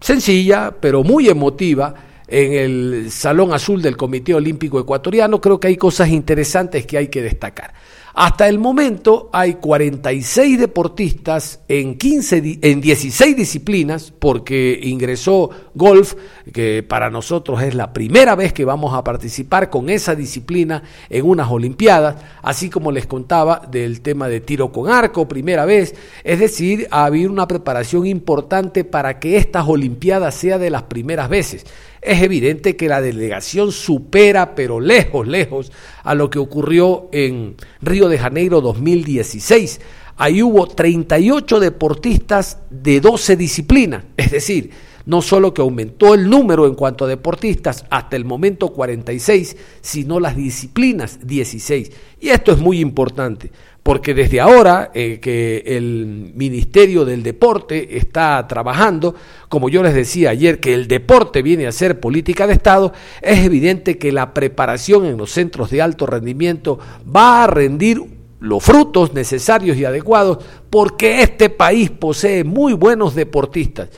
sencilla 0.00 0.74
pero 0.80 1.02
muy 1.02 1.28
emotiva, 1.28 1.94
en 2.32 2.52
el 2.54 3.10
Salón 3.10 3.52
Azul 3.52 3.82
del 3.82 3.96
Comité 3.96 4.34
Olímpico 4.34 4.80
Ecuatoriano, 4.80 5.38
creo 5.38 5.60
que 5.60 5.68
hay 5.68 5.76
cosas 5.76 6.08
interesantes 6.08 6.86
que 6.86 6.96
hay 6.96 7.08
que 7.08 7.20
destacar. 7.20 7.74
Hasta 8.14 8.46
el 8.46 8.58
momento 8.58 9.30
hay 9.32 9.54
46 9.54 10.58
deportistas 10.58 11.60
en, 11.66 11.96
15, 11.96 12.58
en 12.60 12.80
16 12.82 13.34
disciplinas, 13.34 14.12
porque 14.18 14.78
ingresó 14.82 15.48
golf, 15.74 16.14
que 16.52 16.82
para 16.82 17.08
nosotros 17.08 17.62
es 17.62 17.74
la 17.74 17.94
primera 17.94 18.34
vez 18.34 18.52
que 18.52 18.66
vamos 18.66 18.92
a 18.92 19.02
participar 19.02 19.70
con 19.70 19.88
esa 19.88 20.14
disciplina 20.14 20.82
en 21.08 21.24
unas 21.24 21.50
Olimpiadas, 21.50 22.16
así 22.42 22.68
como 22.68 22.92
les 22.92 23.06
contaba 23.06 23.62
del 23.70 24.02
tema 24.02 24.28
de 24.28 24.40
tiro 24.40 24.72
con 24.72 24.90
arco, 24.90 25.26
primera 25.26 25.64
vez. 25.64 25.94
Es 26.22 26.38
decir, 26.38 26.88
ha 26.90 27.06
habido 27.06 27.32
una 27.32 27.48
preparación 27.48 28.06
importante 28.06 28.84
para 28.84 29.18
que 29.20 29.38
estas 29.38 29.66
Olimpiadas 29.66 30.34
sea 30.34 30.58
de 30.58 30.68
las 30.68 30.82
primeras 30.82 31.30
veces 31.30 31.64
es 32.02 32.20
evidente 32.20 32.76
que 32.76 32.88
la 32.88 33.00
delegación 33.00 33.70
supera, 33.70 34.56
pero 34.56 34.80
lejos, 34.80 35.26
lejos, 35.26 35.72
a 36.02 36.14
lo 36.14 36.28
que 36.30 36.40
ocurrió 36.40 37.08
en 37.12 37.54
Río 37.80 38.08
de 38.08 38.18
Janeiro 38.18 38.60
2016. 38.60 39.80
Ahí 40.16 40.42
hubo 40.42 40.66
38 40.66 41.60
deportistas 41.60 42.58
de 42.70 43.00
12 43.00 43.36
disciplinas, 43.36 44.04
es 44.16 44.32
decir, 44.32 44.70
no 45.06 45.22
solo 45.22 45.54
que 45.54 45.62
aumentó 45.62 46.14
el 46.14 46.28
número 46.28 46.66
en 46.66 46.74
cuanto 46.74 47.04
a 47.04 47.08
deportistas, 47.08 47.84
hasta 47.90 48.16
el 48.16 48.24
momento 48.24 48.68
46, 48.68 49.56
sino 49.80 50.20
las 50.20 50.36
disciplinas 50.36 51.26
16. 51.26 51.92
Y 52.20 52.28
esto 52.28 52.52
es 52.52 52.58
muy 52.58 52.80
importante, 52.80 53.50
porque 53.82 54.14
desde 54.14 54.40
ahora 54.40 54.90
eh, 54.94 55.18
que 55.20 55.64
el 55.66 56.32
Ministerio 56.34 57.04
del 57.04 57.22
Deporte 57.22 57.96
está 57.96 58.46
trabajando, 58.46 59.14
como 59.48 59.68
yo 59.68 59.82
les 59.82 59.94
decía 59.94 60.30
ayer, 60.30 60.60
que 60.60 60.72
el 60.72 60.86
deporte 60.86 61.42
viene 61.42 61.66
a 61.66 61.72
ser 61.72 61.98
política 61.98 62.46
de 62.46 62.52
Estado, 62.52 62.92
es 63.20 63.44
evidente 63.44 63.98
que 63.98 64.12
la 64.12 64.34
preparación 64.34 65.04
en 65.06 65.16
los 65.16 65.32
centros 65.32 65.70
de 65.70 65.82
alto 65.82 66.06
rendimiento 66.06 66.78
va 67.04 67.42
a 67.42 67.46
rendir 67.48 68.02
los 68.38 68.62
frutos 68.62 69.14
necesarios 69.14 69.76
y 69.76 69.84
adecuados 69.84 70.38
porque 70.68 71.22
este 71.22 71.48
país 71.48 71.90
posee 71.90 72.44
muy 72.44 72.72
buenos 72.72 73.14
deportistas 73.14 73.88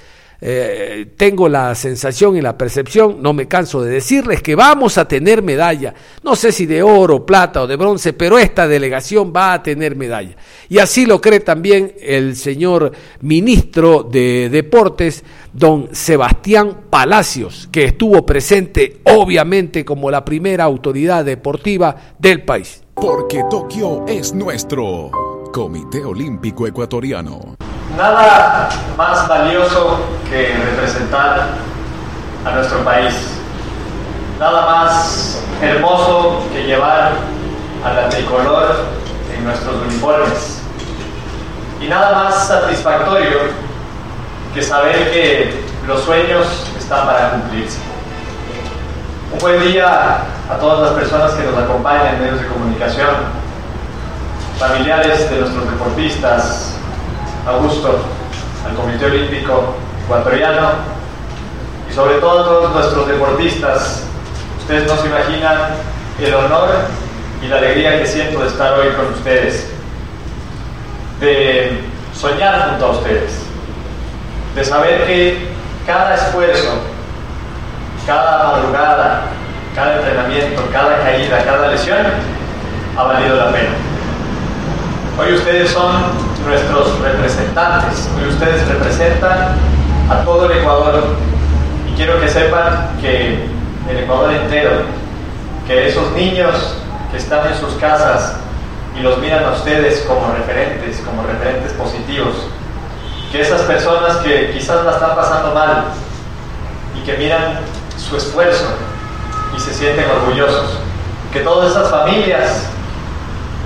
eh, 0.47 1.07
tengo 1.17 1.49
la 1.49 1.75
sensación 1.75 2.37
y 2.37 2.43
la 2.43 2.59
percepción, 2.59 3.23
no 3.23 3.33
me 3.33 3.49
canso 3.49 3.81
de 3.81 3.91
decirles, 3.91 4.43
que 4.43 4.55
vamos 4.55 4.99
a 4.99 5.09
tener 5.09 5.43
medalla. 5.43 5.95
No 6.23 6.37
sé 6.37 6.53
si 6.53 6.67
de 6.67 6.83
oro, 6.83 7.25
plata 7.25 7.63
o 7.63 7.67
de 7.67 7.77
bronce, 7.77 8.13
pero 8.13 8.39
esta 8.39 8.69
delegación 8.69 9.33
va 9.35 9.55
a 9.55 9.63
tener 9.63 9.97
medalla. 9.97 10.37
Y 10.69 10.81
así 10.81 11.07
lo 11.07 11.19
cree 11.19 11.41
también 11.41 11.95
el 11.99 12.37
señor 12.37 12.93
ministro 13.23 14.03
de 14.03 14.51
Deportes, 14.51 15.25
don 15.51 15.89
Sebastián 15.93 16.83
Palacios, 16.91 17.71
que 17.73 17.85
estuvo 17.85 18.27
presente 18.27 19.01
obviamente 19.05 19.83
como 19.83 20.11
la 20.11 20.27
primera 20.27 20.65
autoridad 20.65 21.25
deportiva 21.25 21.97
del 22.19 22.43
país. 22.43 22.83
Porque 22.93 23.45
Tokio 23.49 24.05
es 24.07 24.35
nuestro 24.35 25.11
Comité 25.55 26.05
Olímpico 26.05 26.67
Ecuatoriano. 26.67 27.57
Nada 27.97 28.69
más 28.97 29.29
valioso 29.29 30.01
que 30.29 30.53
representar 30.53 31.47
a 32.45 32.51
nuestro 32.51 32.85
país. 32.85 33.15
Nada 34.41 34.67
más 34.67 35.41
hermoso 35.63 36.43
que 36.53 36.65
llevar 36.65 37.13
a 37.85 37.93
la 37.93 38.09
tricolor 38.09 38.87
en 39.33 39.45
nuestros 39.45 39.77
uniformes. 39.87 40.61
Y 41.81 41.87
nada 41.87 42.13
más 42.13 42.49
satisfactorio 42.49 43.39
que 44.53 44.63
saber 44.63 45.13
que 45.13 45.65
los 45.87 46.03
sueños 46.03 46.47
están 46.77 47.07
para 47.07 47.31
cumplirse. 47.31 47.79
Un 49.33 49.39
buen 49.39 49.61
día 49.61 50.23
a 50.51 50.55
todas 50.59 50.81
las 50.81 50.93
personas 50.93 51.33
que 51.35 51.45
nos 51.45 51.57
acompañan 51.57 52.15
en 52.15 52.23
medios 52.23 52.41
de 52.41 52.47
comunicación, 52.49 53.15
familiares 54.59 55.31
de 55.31 55.41
nuestros 55.41 55.71
deportistas, 55.71 56.74
Augusto, 57.47 57.99
al 58.67 58.75
Comité 58.75 59.05
Olímpico 59.07 59.75
Ecuatoriano 60.05 60.71
y 61.89 61.93
sobre 61.93 62.15
todo 62.15 62.41
a 62.41 62.45
todos 62.45 62.75
nuestros 62.75 63.07
deportistas. 63.07 64.05
Ustedes 64.59 64.87
no 64.87 64.97
se 64.97 65.09
imaginan 65.09 65.57
el 66.19 66.35
honor 66.35 66.71
y 67.43 67.49
la 67.49 67.57
alegría 67.57 67.99
que 67.99 68.07
siento 68.07 68.41
de 68.41 68.49
estar 68.49 68.79
hoy 68.79 68.89
con 68.95 69.13
ustedes, 69.13 69.69
de 71.21 71.81
soñar 72.19 72.71
junto 72.71 72.87
a 72.87 72.91
ustedes, 72.93 73.33
de 74.55 74.65
saber 74.65 75.07
que 75.07 75.49
cada 75.87 76.15
esfuerzo, 76.15 76.79
cada 78.07 78.53
madrugada, 78.53 79.25
cada 79.75 79.97
entrenamiento, 79.97 80.63
cada 80.73 81.03
caída, 81.03 81.45
cada 81.45 81.69
lesión 81.69 82.07
ha 82.97 83.03
valido 83.03 83.37
la 83.37 83.51
pena. 83.51 83.94
Hoy 85.17 85.33
ustedes 85.33 85.71
son 85.71 85.95
nuestros 86.45 86.99
representantes. 86.99 88.09
Hoy 88.19 88.29
ustedes 88.31 88.67
representan 88.67 89.55
a 90.11 90.25
todo 90.25 90.47
el 90.47 90.59
Ecuador 90.59 91.05
y 91.89 91.95
quiero 91.95 92.21
que 92.21 92.29
sepan 92.29 92.99
que 93.01 93.47
el 93.89 93.97
Ecuador 93.97 94.33
entero, 94.33 94.73
que 95.69 95.87
esos 95.87 96.11
niños 96.13 96.79
que 97.13 97.19
están 97.19 97.47
en 97.47 97.57
sus 97.57 97.75
casas 97.75 98.35
y 98.99 99.03
los 99.03 99.19
miran 99.19 99.45
a 99.45 99.53
ustedes 99.53 100.01
como 100.01 100.33
referentes, 100.33 101.01
como 101.07 101.23
referentes 101.23 101.73
positivos, 101.75 102.35
que 103.31 103.41
esas 103.41 103.61
personas 103.63 104.17
que 104.17 104.51
quizás 104.51 104.85
la 104.85 104.95
están 104.95 105.15
pasando 105.15 105.55
mal 105.55 105.85
y 107.01 107.07
que 107.07 107.17
miran 107.19 107.61
su 107.97 108.17
esfuerzo 108.17 108.67
y 109.57 109.61
se 109.61 109.73
sienten 109.75 110.07
orgullosos, 110.11 110.81
que 111.33 111.39
todas 111.39 111.71
esas 111.71 111.89
familias 111.89 112.67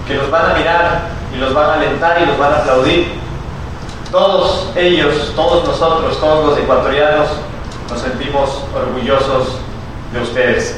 que 0.07 0.14
los 0.14 0.31
van 0.31 0.50
a 0.50 0.55
mirar 0.55 1.18
y 1.35 1.37
los 1.39 1.55
van 1.55 1.71
a 1.71 1.75
alentar 1.75 2.21
y 2.23 2.27
los 2.27 2.39
van 2.39 2.53
a 2.53 2.57
aplaudir. 2.59 3.13
Todos 4.11 4.71
ellos, 4.77 5.33
todos 5.37 5.65
nosotros, 5.67 6.19
todos 6.19 6.47
los 6.47 6.59
ecuatorianos 6.59 7.29
nos 7.91 8.01
sentimos 8.01 8.63
orgullosos 8.75 9.59
de 10.13 10.21
ustedes. 10.21 10.77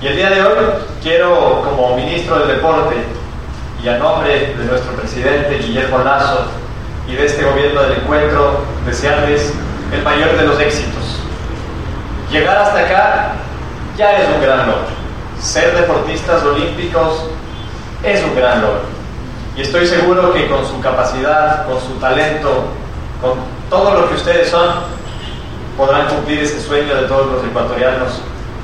Y 0.00 0.06
el 0.06 0.16
día 0.16 0.30
de 0.30 0.42
hoy 0.42 0.56
quiero, 1.02 1.62
como 1.64 1.96
ministro 1.96 2.38
del 2.40 2.56
Deporte 2.56 2.96
y 3.82 3.88
a 3.88 3.98
nombre 3.98 4.54
de 4.56 4.64
nuestro 4.64 4.92
presidente 4.92 5.58
Guillermo 5.58 5.98
Lazo 5.98 6.46
y 7.08 7.14
de 7.14 7.26
este 7.26 7.44
gobierno 7.44 7.82
del 7.82 7.98
encuentro, 7.98 8.60
desearles 8.86 9.52
el 9.92 10.02
mayor 10.02 10.36
de 10.36 10.46
los 10.46 10.60
éxitos. 10.60 11.04
Llegar 12.30 12.58
hasta 12.58 12.80
acá 12.80 13.32
ya 13.96 14.18
es 14.18 14.28
un 14.34 14.42
gran 14.42 14.66
logro. 14.66 14.86
Ser 15.40 15.74
deportistas 15.76 16.42
olímpicos 16.42 17.24
es 18.02 18.22
un 18.22 18.34
gran 18.36 18.60
logro. 18.62 18.97
Y 19.58 19.62
estoy 19.62 19.88
seguro 19.88 20.32
que 20.32 20.46
con 20.46 20.64
su 20.64 20.80
capacidad, 20.80 21.66
con 21.66 21.80
su 21.80 21.94
talento, 21.94 22.62
con 23.20 23.32
todo 23.68 23.92
lo 23.92 24.08
que 24.08 24.14
ustedes 24.14 24.50
son, 24.50 24.68
podrán 25.76 26.06
cumplir 26.06 26.44
ese 26.44 26.60
sueño 26.60 26.94
de 26.94 27.08
todos 27.08 27.32
los 27.32 27.44
ecuatorianos 27.44 28.20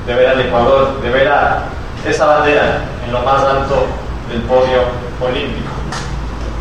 de 0.06 0.14
ver 0.14 0.28
al 0.28 0.40
Ecuador, 0.40 1.00
de 1.02 1.10
ver 1.10 1.26
a 1.26 1.64
esa 2.06 2.26
bandera 2.26 2.84
en 3.04 3.12
lo 3.12 3.18
más 3.22 3.42
alto 3.42 3.86
del 4.28 4.42
podio 4.42 4.82
olímpico. 5.20 5.72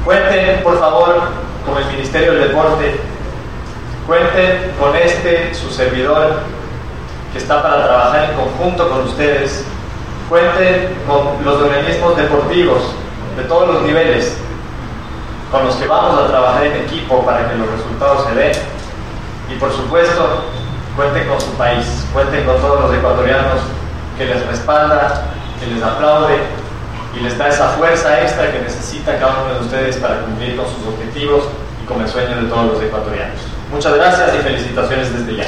Cuenten, 0.03 0.63
por 0.63 0.79
favor, 0.79 1.13
con 1.63 1.77
el 1.77 1.85
Ministerio 1.91 2.33
del 2.33 2.47
Deporte, 2.47 2.99
cuenten 4.07 4.71
con 4.79 4.95
este, 4.95 5.53
su 5.53 5.69
servidor, 5.69 6.39
que 7.33 7.37
está 7.37 7.61
para 7.61 7.85
trabajar 7.85 8.31
en 8.31 8.35
conjunto 8.35 8.89
con 8.89 9.01
ustedes, 9.01 9.63
cuenten 10.27 10.97
con 11.05 11.45
los 11.45 11.61
organismos 11.61 12.17
deportivos 12.17 12.95
de 13.35 13.43
todos 13.43 13.73
los 13.73 13.83
niveles, 13.83 14.35
con 15.51 15.65
los 15.65 15.75
que 15.75 15.87
vamos 15.87 16.19
a 16.19 16.27
trabajar 16.27 16.65
en 16.65 16.83
equipo 16.83 17.25
para 17.25 17.49
que 17.49 17.55
los 17.55 17.69
resultados 17.69 18.27
se 18.27 18.35
den. 18.35 18.51
Y 19.49 19.55
por 19.55 19.71
supuesto, 19.71 20.45
cuenten 20.95 21.27
con 21.27 21.39
su 21.39 21.51
país, 21.51 21.85
cuenten 22.13 22.45
con 22.45 22.57
todos 22.57 22.81
los 22.81 22.97
ecuatorianos 22.97 23.59
que 24.17 24.25
les 24.25 24.45
respalda, 24.45 25.25
que 25.59 25.67
les 25.67 25.83
aplaude 25.83 26.37
y 27.15 27.19
les 27.19 27.37
da 27.37 27.47
esa 27.47 27.69
fuerza 27.69 28.21
extra 28.21 28.51
que 28.51 28.59
necesita 28.59 29.17
cada 29.19 29.43
uno 29.43 29.53
de 29.55 29.59
ustedes 29.61 29.97
para 29.97 30.21
cumplir 30.21 30.55
con 30.55 30.65
sus 30.65 30.87
objetivos 30.87 31.43
y 31.83 31.85
con 31.85 32.01
el 32.01 32.07
sueño 32.07 32.41
de 32.41 32.47
todos 32.47 32.73
los 32.73 32.81
ecuatorianos. 32.81 33.39
Muchas 33.71 33.95
gracias 33.95 34.35
y 34.35 34.43
felicitaciones 34.43 35.13
desde 35.13 35.35
ya. 35.35 35.45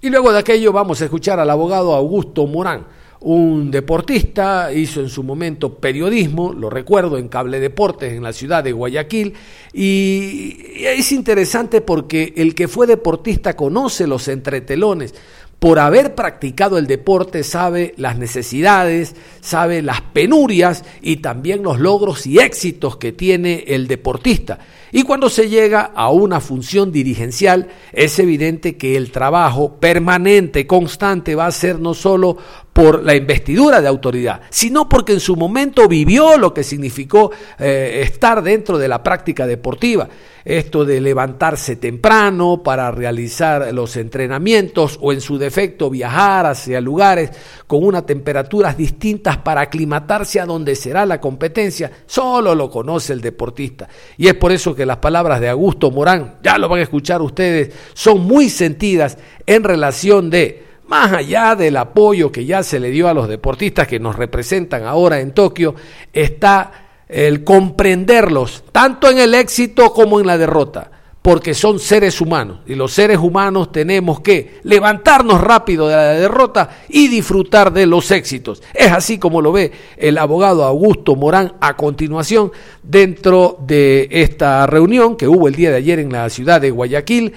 Y 0.00 0.10
luego 0.10 0.32
de 0.32 0.38
aquello 0.38 0.72
vamos 0.72 1.00
a 1.00 1.04
escuchar 1.04 1.40
al 1.40 1.48
abogado 1.48 1.94
Augusto 1.94 2.46
Morán, 2.46 2.86
un 3.20 3.70
deportista, 3.70 4.70
hizo 4.72 5.00
en 5.00 5.08
su 5.08 5.22
momento 5.22 5.74
periodismo, 5.74 6.52
lo 6.52 6.68
recuerdo, 6.68 7.16
en 7.16 7.28
Cable 7.28 7.60
Deportes 7.60 8.12
en 8.12 8.22
la 8.22 8.34
ciudad 8.34 8.62
de 8.62 8.72
Guayaquil, 8.72 9.32
y 9.72 10.56
es 10.76 11.10
interesante 11.12 11.80
porque 11.80 12.34
el 12.36 12.54
que 12.54 12.68
fue 12.68 12.86
deportista 12.86 13.56
conoce 13.56 14.06
los 14.06 14.28
entretelones, 14.28 15.14
por 15.58 15.78
haber 15.78 16.14
practicado 16.14 16.76
el 16.76 16.86
deporte 16.86 17.42
sabe 17.42 17.94
las 17.96 18.18
necesidades, 18.18 19.16
sabe 19.40 19.80
las 19.80 20.02
penurias 20.02 20.84
y 21.00 21.16
también 21.16 21.62
los 21.62 21.80
logros 21.80 22.26
y 22.26 22.38
éxitos 22.38 22.98
que 22.98 23.12
tiene 23.12 23.64
el 23.66 23.88
deportista. 23.88 24.58
Y 24.92 25.02
cuando 25.02 25.28
se 25.28 25.48
llega 25.48 25.92
a 25.94 26.10
una 26.10 26.40
función 26.40 26.92
dirigencial, 26.92 27.68
es 27.92 28.18
evidente 28.18 28.76
que 28.76 28.96
el 28.96 29.10
trabajo 29.10 29.78
permanente, 29.80 30.66
constante, 30.66 31.34
va 31.34 31.46
a 31.46 31.52
ser 31.52 31.80
no 31.80 31.94
solo 31.94 32.36
por 32.76 33.02
la 33.02 33.14
investidura 33.14 33.80
de 33.80 33.88
autoridad, 33.88 34.42
sino 34.50 34.86
porque 34.86 35.14
en 35.14 35.20
su 35.20 35.34
momento 35.34 35.88
vivió 35.88 36.36
lo 36.36 36.52
que 36.52 36.62
significó 36.62 37.30
eh, 37.58 38.02
estar 38.02 38.42
dentro 38.42 38.76
de 38.76 38.86
la 38.86 39.02
práctica 39.02 39.46
deportiva. 39.46 40.06
Esto 40.44 40.84
de 40.84 41.00
levantarse 41.00 41.76
temprano 41.76 42.62
para 42.62 42.90
realizar 42.90 43.72
los 43.72 43.96
entrenamientos 43.96 44.98
o 45.00 45.12
en 45.12 45.22
su 45.22 45.38
defecto 45.38 45.88
viajar 45.88 46.46
hacia 46.46 46.80
lugares 46.80 47.30
con 47.66 47.82
unas 47.82 48.04
temperaturas 48.04 48.76
distintas 48.76 49.38
para 49.38 49.62
aclimatarse 49.62 50.38
a 50.38 50.46
donde 50.46 50.76
será 50.76 51.06
la 51.06 51.18
competencia, 51.18 51.90
solo 52.04 52.54
lo 52.54 52.70
conoce 52.70 53.14
el 53.14 53.22
deportista. 53.22 53.88
Y 54.18 54.28
es 54.28 54.34
por 54.34 54.52
eso 54.52 54.75
que 54.76 54.86
las 54.86 54.98
palabras 54.98 55.40
de 55.40 55.48
Augusto 55.48 55.90
Morán, 55.90 56.36
ya 56.42 56.58
lo 56.58 56.68
van 56.68 56.80
a 56.80 56.82
escuchar 56.82 57.22
ustedes, 57.22 57.74
son 57.94 58.20
muy 58.20 58.48
sentidas 58.48 59.18
en 59.46 59.64
relación 59.64 60.30
de 60.30 60.64
más 60.86 61.12
allá 61.12 61.56
del 61.56 61.76
apoyo 61.76 62.30
que 62.30 62.44
ya 62.44 62.62
se 62.62 62.78
le 62.78 62.90
dio 62.90 63.08
a 63.08 63.14
los 63.14 63.28
deportistas 63.28 63.88
que 63.88 63.98
nos 63.98 64.16
representan 64.16 64.84
ahora 64.84 65.20
en 65.20 65.32
Tokio, 65.32 65.74
está 66.12 66.72
el 67.08 67.44
comprenderlos, 67.44 68.64
tanto 68.72 69.10
en 69.10 69.18
el 69.18 69.34
éxito 69.34 69.92
como 69.92 70.20
en 70.20 70.26
la 70.26 70.38
derrota, 70.38 70.90
porque 71.26 71.54
son 71.54 71.80
seres 71.80 72.20
humanos 72.20 72.58
y 72.68 72.76
los 72.76 72.92
seres 72.92 73.18
humanos 73.18 73.72
tenemos 73.72 74.20
que 74.20 74.60
levantarnos 74.62 75.40
rápido 75.40 75.88
de 75.88 75.96
la 75.96 76.12
derrota 76.12 76.70
y 76.88 77.08
disfrutar 77.08 77.72
de 77.72 77.84
los 77.84 78.12
éxitos. 78.12 78.62
Es 78.72 78.92
así 78.92 79.18
como 79.18 79.42
lo 79.42 79.50
ve 79.50 79.72
el 79.96 80.18
abogado 80.18 80.62
Augusto 80.62 81.16
Morán 81.16 81.54
a 81.60 81.74
continuación 81.74 82.52
dentro 82.80 83.58
de 83.66 84.06
esta 84.12 84.68
reunión 84.68 85.16
que 85.16 85.26
hubo 85.26 85.48
el 85.48 85.56
día 85.56 85.70
de 85.70 85.78
ayer 85.78 85.98
en 85.98 86.12
la 86.12 86.30
ciudad 86.30 86.60
de 86.60 86.70
Guayaquil 86.70 87.32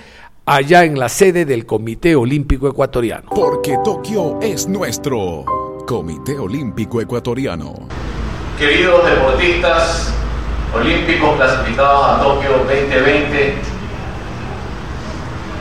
allá 0.45 0.83
en 0.83 0.99
la 0.99 1.09
sede 1.09 1.45
del 1.45 1.65
Comité 1.65 2.15
Olímpico 2.15 2.67
Ecuatoriano. 2.67 3.31
Porque 3.31 3.75
Tokio 3.83 4.37
es 4.39 4.67
nuestro 4.67 5.45
Comité 5.87 6.37
Olímpico 6.37 7.01
Ecuatoriano. 7.01 7.73
Queridos 8.59 9.03
deportistas 9.03 10.13
olímpicos 10.75 11.35
clasificados 11.37 12.05
a 12.05 12.21
Tokio 12.21 12.51
2020, 12.67 13.78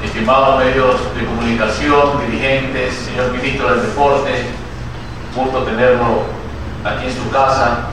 estimados 0.03 0.59
medios 0.59 1.15
de 1.15 1.25
comunicación, 1.25 2.21
dirigentes, 2.27 2.95
señor 2.95 3.33
ministro 3.33 3.71
del 3.71 3.83
Deporte, 3.83 4.47
gusto 5.35 5.59
tenerlo 5.65 6.23
aquí 6.85 7.07
en 7.07 7.13
su 7.13 7.31
casa. 7.31 7.87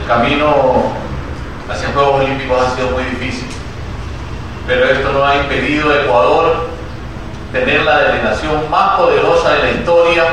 El 0.00 0.06
camino 0.06 0.92
hacia 1.70 1.88
Juegos 1.88 2.24
Olímpicos 2.24 2.66
ha 2.66 2.74
sido 2.76 2.90
muy 2.90 3.04
difícil, 3.04 3.48
pero 4.66 4.84
esto 4.86 5.12
no 5.12 5.24
ha 5.24 5.36
impedido 5.36 5.90
a 5.90 6.02
Ecuador 6.02 6.68
tener 7.52 7.82
la 7.82 7.98
delegación 7.98 8.70
más 8.70 8.96
poderosa 8.96 9.52
de 9.52 9.58
la 9.62 9.70
historia 9.72 10.24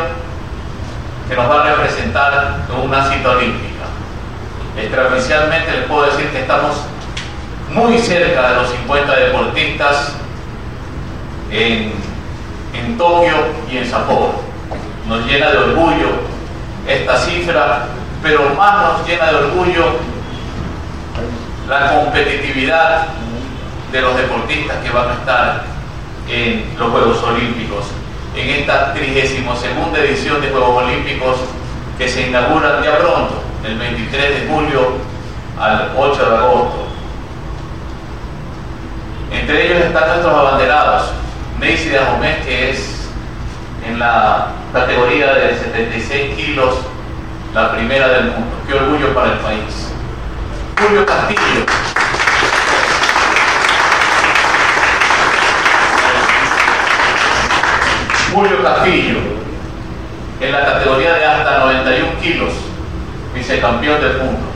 que 1.27 1.35
nos 1.35 1.49
va 1.49 1.63
a 1.63 1.75
representar 1.75 2.57
en 2.69 2.89
una 2.89 3.09
cita 3.09 3.31
olímpica. 3.31 3.83
Extraoficialmente 4.77 5.71
les 5.71 5.85
puedo 5.85 6.05
decir 6.05 6.29
que 6.29 6.41
estamos 6.41 6.75
muy 7.73 7.97
cerca 7.97 8.49
de 8.49 8.55
los 8.55 8.69
50 8.69 9.15
deportistas 9.15 10.13
en, 11.51 11.91
en 12.73 12.97
Tokio 12.97 13.35
y 13.71 13.77
en 13.77 13.89
Sapporo. 13.89 14.41
Nos 15.07 15.25
llena 15.25 15.51
de 15.51 15.57
orgullo 15.57 16.07
esta 16.87 17.17
cifra, 17.17 17.87
pero 18.21 18.53
más 18.55 18.99
nos 18.99 19.07
llena 19.07 19.31
de 19.31 19.35
orgullo 19.35 19.85
la 21.67 21.89
competitividad 21.89 23.07
de 23.91 24.01
los 24.01 24.17
deportistas 24.17 24.77
que 24.77 24.89
van 24.89 25.09
a 25.09 25.13
estar 25.13 25.63
en 26.29 26.65
los 26.77 26.91
Juegos 26.91 27.23
Olímpicos 27.23 27.85
en 28.35 28.49
esta 28.49 28.93
32 28.93 29.63
edición 29.95 30.41
de 30.41 30.49
Juegos 30.49 30.83
Olímpicos 30.83 31.37
que 31.97 32.07
se 32.07 32.27
inauguran 32.27 32.83
ya 32.83 32.97
pronto, 32.97 33.43
el 33.63 33.77
23 33.77 34.41
de 34.41 34.47
julio 34.47 34.93
al 35.59 35.91
8 35.95 36.29
de 36.29 36.35
agosto. 36.35 36.87
Entre 39.31 39.65
ellos 39.65 39.82
están 39.93 40.09
nuestros 40.09 40.35
abanderados, 40.35 41.11
Neisy 41.59 41.89
de 41.89 41.99
Ahomé, 41.99 42.39
que 42.43 42.71
es 42.71 43.07
en 43.85 43.99
la 43.99 44.47
categoría 44.73 45.35
de 45.35 45.55
76 45.55 46.35
kilos 46.35 46.77
la 47.53 47.73
primera 47.73 48.07
del 48.07 48.31
mundo. 48.31 48.55
Qué 48.67 48.73
orgullo 48.73 49.13
para 49.13 49.33
el 49.33 49.37
país. 49.37 49.93
Julio 50.81 51.05
Castillo. 51.05 51.65
Julio 58.33 58.63
Castillo, 58.63 59.19
en 60.41 60.51
la 60.51 60.65
categoría 60.65 61.13
de 61.13 61.25
hasta 61.25 61.59
91 61.59 62.19
kilos, 62.19 62.49
vicecampeón 63.35 64.01
del 64.01 64.17
mundo. 64.17 64.52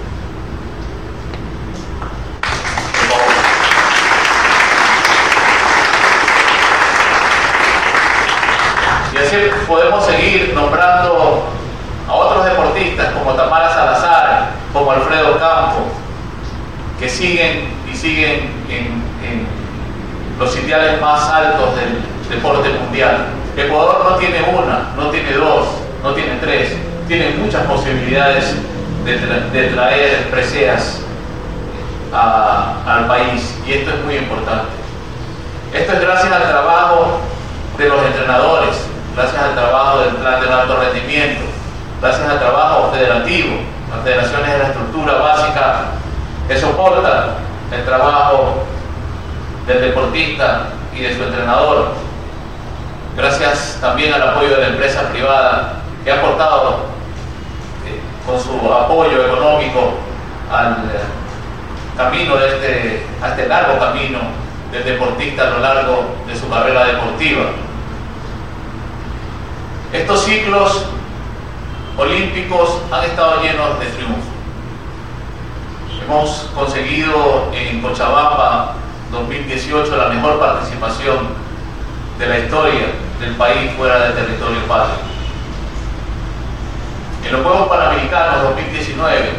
Seguir 10.17 10.53
nombrando 10.53 11.43
a 12.08 12.13
otros 12.13 12.45
deportistas 12.45 13.13
como 13.13 13.34
Tamara 13.34 13.69
Salazar, 13.73 14.49
como 14.73 14.91
Alfredo 14.91 15.38
Campo, 15.39 15.86
que 16.99 17.08
siguen 17.08 17.69
y 17.91 17.95
siguen 17.95 18.49
en, 18.69 19.08
los 20.39 20.56
ideales 20.56 21.01
más 21.01 21.27
altos 21.30 21.75
del 21.75 21.97
deporte 22.30 22.69
mundial. 22.69 23.25
Ecuador 23.58 24.06
no 24.08 24.17
tiene 24.17 24.38
una, 24.56 24.93
no 24.95 25.10
tiene 25.10 25.32
dos, 25.34 25.65
no 26.03 26.13
tiene 26.13 26.36
tres, 26.39 26.73
tiene 27.08 27.32
muchas 27.38 27.65
posibilidades 27.65 28.56
de, 29.03 29.63
traer 29.69 30.30
preseas 30.30 31.01
al 32.13 33.08
país 33.08 33.58
y 33.65 33.73
esto 33.73 33.95
es 33.95 34.06
muy 34.06 34.17
importante. 34.17 34.69
Esto 35.73 35.93
es 35.93 36.01
gracias 36.01 36.32
al 36.32 36.49
trabajo 36.49 37.19
de 37.80 37.89
los 37.89 38.06
entrenadores, 38.06 38.87
gracias 39.17 39.41
al 39.41 39.56
trabajo 39.56 40.01
del 40.01 40.15
plan 40.17 40.39
de 40.39 40.47
alto 40.47 40.77
rendimiento, 40.77 41.41
gracias 41.99 42.30
al 42.30 42.38
trabajo 42.38 42.91
federativo, 42.91 43.58
Las 43.89 44.03
federaciones 44.03 44.49
es 44.49 44.60
la 44.60 44.67
estructura 44.67 45.13
básica 45.15 45.86
que 46.47 46.60
soporta 46.60 47.30
el 47.71 47.84
trabajo 47.84 48.63
del 49.65 49.82
deportista 49.82 50.67
y 50.93 50.99
de 51.01 51.15
su 51.15 51.23
entrenador. 51.23 51.93
Gracias 53.15 53.80
también 53.82 54.13
al 54.13 54.21
apoyo 54.21 54.51
de 54.51 54.62
la 54.62 54.67
empresa 54.67 55.10
privada 55.10 55.82
que 56.03 56.12
ha 56.12 56.19
aportado 56.19 56.86
eh, 57.88 57.99
con 58.23 58.39
su 58.39 58.71
apoyo 58.71 59.25
económico 59.25 59.95
al 60.51 60.73
eh, 60.73 61.97
camino 61.97 62.36
de 62.36 62.47
este, 62.49 63.06
a 63.23 63.30
este 63.30 63.47
largo 63.47 63.80
camino 63.80 64.19
del 64.71 64.84
deportista 64.84 65.47
a 65.47 65.49
lo 65.49 65.60
largo 65.60 66.06
de 66.27 66.36
su 66.36 66.47
carrera 66.47 66.86
deportiva. 66.86 67.45
Estos 69.93 70.26
ciclos 70.26 70.86
olímpicos 71.97 72.82
han 72.91 73.06
estado 73.06 73.41
llenos 73.41 73.80
de 73.80 73.86
triunfos. 73.86 74.26
Hemos 76.04 76.30
conseguido 76.54 77.50
en 77.54 77.82
Cochabamba 77.82 78.76
2018 79.12 79.95
la 79.95 80.10
mejor 80.10 80.39
participación 80.39 81.30
de 82.19 82.28
la 82.28 82.39
historia 82.39 82.88
del 83.19 83.36
país 83.36 83.71
fuera 83.78 84.00
del 84.00 84.15
territorio 84.15 84.60
patrio. 84.67 84.97
En 87.26 87.32
los 87.32 87.41
Juegos 87.41 87.69
Panamericanos 87.69 88.43
2019, 88.43 89.30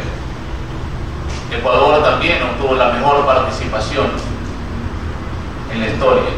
Ecuador 1.57 2.03
también 2.03 2.41
obtuvo 2.41 2.75
la 2.75 2.89
mejor 2.89 3.23
participación 3.23 4.07
en 5.71 5.81
la 5.81 5.87
historia. 5.87 6.29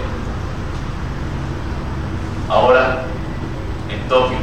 Ahora, 2.49 3.05
Tokio 4.11 4.39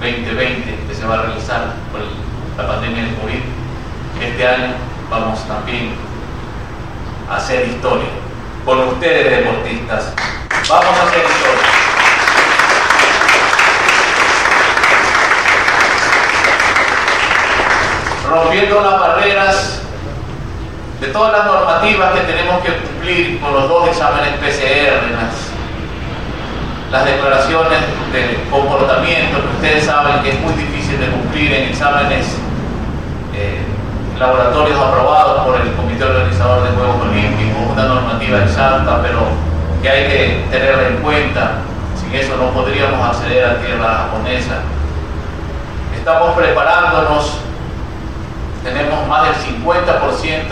2020, 0.00 0.86
que 0.86 0.94
se 0.94 1.04
va 1.04 1.14
a 1.14 1.22
realizar 1.22 1.74
por 1.90 2.00
la 2.56 2.72
pandemia 2.72 3.02
del 3.02 3.16
COVID, 3.16 3.40
este 4.22 4.46
año 4.46 4.74
vamos 5.10 5.40
también 5.48 5.96
a 7.28 7.34
hacer 7.34 7.66
historia. 7.66 8.10
Con 8.64 8.78
ustedes, 8.78 9.44
deportistas, 9.44 10.12
vamos 10.68 10.96
a 10.96 11.02
hacer 11.02 11.18
historia. 11.18 11.68
Rompiendo 18.30 18.80
las 18.82 19.00
barreras 19.00 19.80
de 21.00 21.06
todas 21.08 21.32
las 21.32 21.44
normativas 21.44 22.12
que 22.12 22.20
tenemos 22.20 22.62
que 22.62 22.76
cumplir 22.76 23.40
con 23.40 23.52
los 23.52 23.68
dos 23.68 23.88
exámenes 23.88 24.34
PCR, 24.34 25.10
las, 25.10 25.47
las 26.90 27.04
declaraciones 27.04 27.80
de 28.12 28.38
comportamiento 28.50 29.42
que 29.42 29.56
ustedes 29.56 29.84
saben 29.84 30.22
que 30.22 30.30
es 30.30 30.40
muy 30.40 30.54
difícil 30.54 30.98
de 30.98 31.08
cumplir 31.08 31.52
en 31.52 31.68
exámenes 31.68 32.26
eh, 33.34 33.60
laboratorios 34.18 34.80
aprobados 34.80 35.44
por 35.44 35.60
el 35.60 35.72
Comité 35.74 36.04
Organizador 36.04 36.64
de 36.64 36.70
Juegos 36.70 36.96
Olímpicos, 37.02 37.72
una 37.72 37.84
normativa 37.84 38.38
exacta, 38.38 39.02
pero 39.02 39.20
que 39.82 39.88
hay 39.88 40.08
que 40.08 40.44
tenerla 40.50 40.88
en 40.88 40.96
cuenta. 40.96 41.58
Sin 42.00 42.14
eso 42.14 42.36
no 42.36 42.50
podríamos 42.50 43.06
acceder 43.06 43.44
a 43.44 43.60
tierra 43.60 44.08
japonesa. 44.10 44.60
Estamos 45.94 46.34
preparándonos, 46.36 47.38
tenemos 48.64 49.06
más 49.06 49.24
del 49.24 49.34
50% 49.34 50.44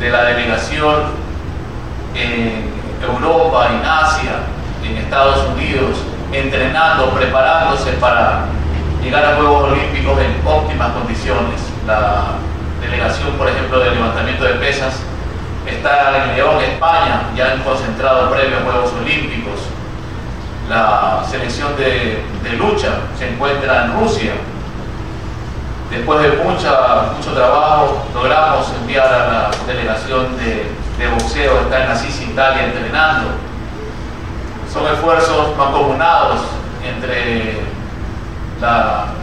de 0.00 0.10
la 0.10 0.24
delegación 0.24 0.94
en 2.14 2.70
Europa, 3.06 3.68
en 3.70 3.84
Asia, 3.84 4.32
en 4.84 4.96
Estados 4.96 5.46
Unidos, 5.54 5.98
entrenando, 6.32 7.10
preparándose 7.10 7.92
para 7.92 8.46
llegar 9.02 9.24
a 9.24 9.36
Juegos 9.36 9.72
Olímpicos 9.72 10.18
en 10.20 10.46
óptimas 10.46 10.92
condiciones. 10.92 11.60
La 11.86 12.34
delegación, 12.80 13.32
por 13.32 13.48
ejemplo, 13.48 13.80
de 13.80 13.90
levantamiento 13.90 14.44
de 14.44 14.54
pesas 14.54 14.94
está 15.66 16.24
en 16.24 16.36
León, 16.36 16.62
España, 16.62 17.22
ya 17.36 17.52
han 17.52 17.62
concentrado 17.62 18.30
previo 18.30 18.58
a 18.58 18.60
Juegos 18.62 18.92
Olímpicos. 19.00 19.60
La 20.68 21.22
selección 21.28 21.76
de, 21.76 22.22
de 22.42 22.56
lucha 22.56 22.88
se 23.18 23.30
encuentra 23.30 23.84
en 23.86 24.00
Rusia, 24.00 24.32
Después 25.90 26.20
de 26.20 26.44
mucha, 26.44 27.12
mucho 27.16 27.32
trabajo, 27.32 28.04
logramos 28.12 28.70
enviar 28.78 29.06
a 29.06 29.26
la 29.26 29.50
delegación 29.66 30.36
de, 30.36 30.70
de 30.98 31.10
boxeo, 31.10 31.62
está 31.62 31.84
en 31.84 31.90
Assisi, 31.90 32.24
Italia, 32.24 32.66
entrenando. 32.66 33.30
Son 34.78 34.94
esfuerzos 34.94 35.56
mancomunados 35.56 36.38
entre 36.86 37.50
el 37.50 37.58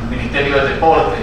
Ministerio 0.09 0.57
de 0.57 0.69
Deporte, 0.71 1.15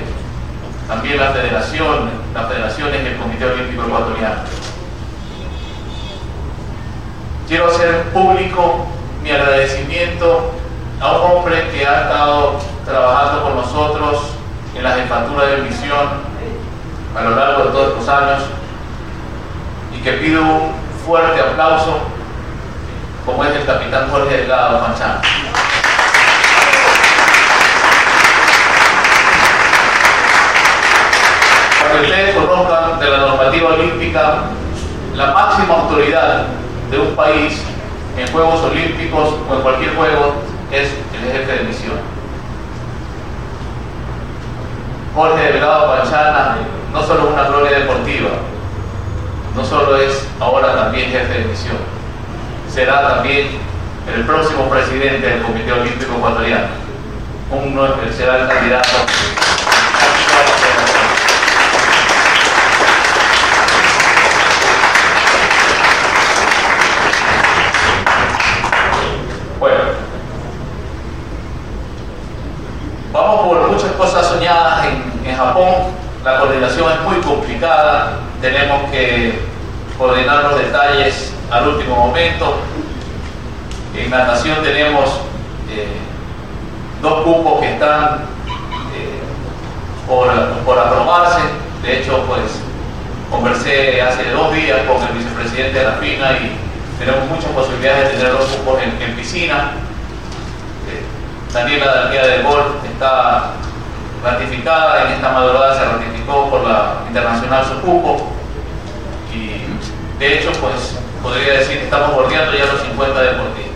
también 0.89 1.19
la 1.19 1.33
federación, 1.33 2.09
las 2.33 2.49
federaciones 2.49 3.03
y 3.03 3.07
el 3.09 3.17
Comité 3.19 3.45
Olímpico 3.45 3.83
Ecuatoriano. 3.83 4.41
Quiero 7.47 7.67
hacer 7.67 8.05
público 8.05 8.87
mi 9.23 9.33
agradecimiento 9.33 10.53
a 10.99 11.13
un 11.13 11.37
hombre 11.37 11.69
que 11.71 11.87
ha 11.87 12.03
estado 12.05 12.55
trabajando 12.87 13.43
con 13.43 13.57
nosotros 13.57 14.29
en 14.75 14.83
la 14.83 14.93
jefatura 14.93 15.45
de 15.45 15.59
misión 15.59 16.09
a 17.15 17.23
lo 17.23 17.37
largo 17.37 17.65
de 17.65 17.71
todos 17.71 17.89
estos 17.89 18.09
años 18.09 18.45
y 19.95 20.01
que 20.01 20.13
pido 20.13 20.41
un 20.41 20.73
fuerte 21.05 21.39
aplauso 21.39 22.22
como 23.25 23.45
es 23.45 23.55
el 23.55 23.65
capitán 23.65 24.09
Jorge 24.11 24.37
Delgado 24.37 24.81
Manchán. 24.81 25.21
Para 31.81 31.95
que 31.95 32.07
ustedes 32.07 32.35
conozcan 32.35 32.99
de 32.99 33.11
la 33.11 33.19
normativa 33.19 33.71
olímpica, 33.71 34.35
la 35.15 35.27
máxima 35.33 35.75
autoridad 35.75 36.47
de 36.91 36.99
un 36.99 37.15
país 37.15 37.63
en 38.17 38.27
Juegos 38.33 38.61
Olímpicos 38.63 39.35
o 39.49 39.55
en 39.55 39.61
cualquier 39.63 39.95
juego 39.95 40.35
es 40.71 40.89
el 41.15 41.33
jefe 41.33 41.53
de 41.53 41.65
misión. 41.65 42.13
Jorge 45.15 45.53
Delgado 45.53 45.95
Panchana 45.95 46.57
no 46.93 47.03
solo 47.03 47.29
es 47.29 47.35
una 47.35 47.45
gloria 47.45 47.79
deportiva, 47.81 48.31
no 49.55 49.65
solo 49.65 49.97
es 49.97 50.27
ahora 50.41 50.75
también 50.75 51.11
jefe 51.11 51.39
de 51.41 51.45
misión, 51.45 51.77
será 52.73 53.17
también 53.17 53.49
el 54.15 54.25
próximo 54.25 54.69
presidente 54.71 55.27
del 55.27 55.43
Comité 55.43 55.73
Olímpico 55.73 56.17
Ecuatoriano, 56.17 56.69
un, 57.51 57.79
será 58.17 58.39
el 58.39 58.49
candidato. 58.49 58.89
Bueno, 69.61 69.79
vamos 73.13 73.49
por 73.49 73.71
muchas 73.71 73.93
cosas 73.93 74.27
soñadas 74.27 74.87
en, 74.87 75.29
en 75.29 75.37
Japón. 75.37 75.75
La 76.25 76.39
coordinación 76.39 76.91
es 76.91 77.01
muy 77.03 77.17
complicada. 77.21 78.21
Tenemos 78.41 78.91
que 78.91 79.41
coordinar 79.99 80.45
los 80.45 80.59
detalles 80.59 81.32
al 81.53 81.69
último 81.69 81.97
momento. 81.97 82.55
En 83.95 84.11
natación 84.11 84.63
tenemos 84.63 85.21
eh, 85.71 85.99
dos 87.03 87.25
cupos 87.25 87.61
que 87.61 87.75
están 87.75 88.23
eh, 88.97 89.21
por, 90.09 90.29
por 90.65 90.79
aprobarse. 90.79 91.41
De 91.83 92.01
hecho, 92.01 92.25
pues 92.27 92.61
conversé 93.31 94.01
hace 94.01 94.31
dos 94.31 94.53
días 94.55 94.81
con 94.87 95.03
el 95.07 95.19
vicepresidente 95.19 95.79
de 95.79 95.85
la 95.85 95.93
FINA 95.93 96.33
y 96.33 96.57
tenemos 96.99 97.29
muchas 97.29 97.51
posibilidades 97.51 98.13
de 98.13 98.19
tener 98.19 98.33
dos 98.33 98.47
cupos 98.47 98.81
en, 98.83 99.03
en 99.03 99.15
piscina. 99.15 99.73
Eh, 100.89 101.03
también 101.53 101.81
la 101.81 102.05
Alquía 102.05 102.27
del 102.27 102.43
Golf 102.45 102.83
está 102.91 103.53
ratificada, 104.25 105.07
en 105.07 105.13
esta 105.15 105.33
madrugada 105.33 105.75
se 105.75 105.85
ratificó 105.85 106.49
por 106.49 106.63
la 106.63 107.03
internacional 107.09 107.65
su 107.67 107.81
cupo 107.81 108.29
y 109.35 109.65
de 110.19 110.39
hecho 110.39 110.53
pues 110.61 111.02
podría 111.23 111.55
decir 111.55 111.79
que 111.79 111.85
estamos 111.85 112.15
bordeando 112.15 112.53
ya 112.53 112.67
los 112.67 112.83
50 112.83 113.23
deportistas. 113.23 113.73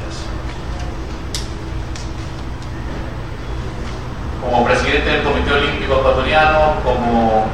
Como 4.43 4.65
presidente 4.65 5.09
del 5.09 5.23
Comité 5.23 5.53
Olímpico 5.53 5.95
Ecuatoriano, 5.95 6.75
como 6.83 7.47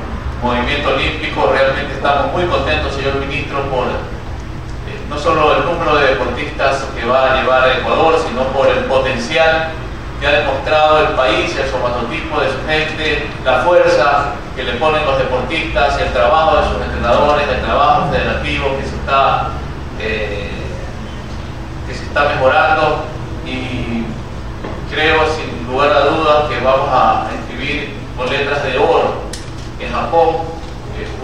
movimiento 0.42 0.94
olímpico, 0.94 1.52
realmente 1.52 1.94
estamos 1.94 2.32
muy 2.32 2.44
contentos, 2.44 2.94
señor 2.94 3.16
ministro, 3.16 3.62
por 3.70 3.86
eh, 3.86 4.98
no 5.08 5.18
solo 5.18 5.56
el 5.56 5.64
número 5.64 5.96
de 5.96 6.08
deportistas 6.08 6.84
que 6.96 7.06
va 7.06 7.32
a 7.32 7.40
llevar 7.40 7.64
a 7.64 7.78
Ecuador, 7.78 8.18
sino 8.26 8.44
por 8.48 8.68
el 8.68 8.84
potencial 8.84 9.70
que 10.20 10.26
ha 10.26 10.32
demostrado 10.32 11.00
el 11.00 11.14
país, 11.14 11.56
el 11.56 11.70
somatotipo 11.70 12.40
de 12.40 12.48
su 12.48 12.66
gente, 12.66 13.28
la 13.44 13.62
fuerza 13.62 14.34
que 14.54 14.64
le 14.64 14.72
ponen 14.74 15.04
los 15.04 15.18
deportistas, 15.18 15.98
el 16.00 16.12
trabajo 16.12 16.56
de 16.56 16.68
sus 16.68 16.82
entrenadores, 16.82 17.48
el 17.48 17.62
trabajo 17.62 18.10
federativo 18.10 18.76
que 18.76 18.84
se 18.84 18.94
está, 18.96 19.48
eh, 20.04 20.50
que 21.86 21.94
se 21.94 22.04
está 22.04 22.24
mejorando 22.24 23.04
y 23.46 24.04
creo 24.92 25.20
sin 25.32 25.70
lugar 25.70 25.92
a 25.92 26.06
dudas 26.06 26.48
que 26.48 26.58
vamos 26.58 26.88
a 26.90 27.28
escribir 27.38 27.94
con 28.16 28.28
letras 28.28 28.64
de 28.64 28.78
oro 28.78 29.22
en 29.78 29.92
Japón 29.92 30.52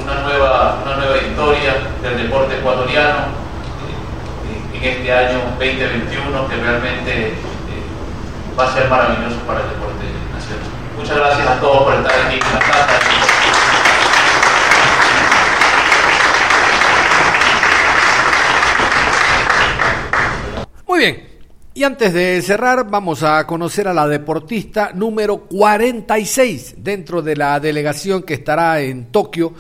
una 0.00 0.22
nueva, 0.22 0.78
una 0.84 0.96
nueva 0.96 1.16
historia 1.16 1.74
del 2.02 2.22
deporte 2.22 2.56
ecuatoriano 2.56 3.18
eh, 4.46 4.76
en 4.76 4.84
este 4.84 5.12
año 5.12 5.40
2021 5.58 6.48
que 6.48 6.56
realmente 6.56 7.28
eh, 7.28 7.34
va 8.58 8.64
a 8.64 8.72
ser 8.72 8.88
maravilloso 8.88 9.38
para 9.46 9.60
el 9.60 9.70
deporte 9.70 10.06
nacional. 10.32 10.70
Muchas 10.96 11.16
gracias 11.16 11.46
a 11.48 11.60
todos 11.60 11.82
por 11.82 11.94
estar 11.94 12.12
aquí. 12.26 12.38
Muy 20.98 21.04
bien. 21.04 21.28
Y 21.74 21.84
antes 21.84 22.12
de 22.12 22.42
cerrar, 22.42 22.90
vamos 22.90 23.22
a 23.22 23.46
conocer 23.46 23.86
a 23.86 23.94
la 23.94 24.08
deportista 24.08 24.90
número 24.92 25.42
46 25.42 26.74
dentro 26.78 27.22
de 27.22 27.36
la 27.36 27.60
delegación 27.60 28.24
que 28.24 28.34
estará 28.34 28.80
en 28.80 29.12
Tokio 29.12 29.54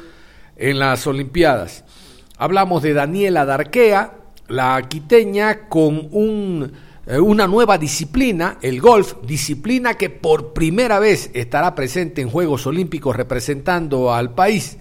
en 0.56 0.80
las 0.80 1.06
Olimpiadas. 1.06 1.84
Hablamos 2.38 2.82
de 2.82 2.92
Daniela 2.92 3.44
Darquea, 3.44 4.14
la 4.48 4.82
quiteña 4.88 5.68
con 5.68 6.08
un, 6.10 6.72
eh, 7.06 7.20
una 7.20 7.46
nueva 7.46 7.78
disciplina, 7.78 8.58
el 8.60 8.80
golf, 8.80 9.14
disciplina 9.24 9.94
que 9.94 10.10
por 10.10 10.52
primera 10.52 10.98
vez 10.98 11.30
estará 11.34 11.72
presente 11.76 12.20
en 12.20 12.30
Juegos 12.30 12.66
Olímpicos 12.66 13.14
representando 13.14 14.12
al 14.12 14.34
país. 14.34 14.76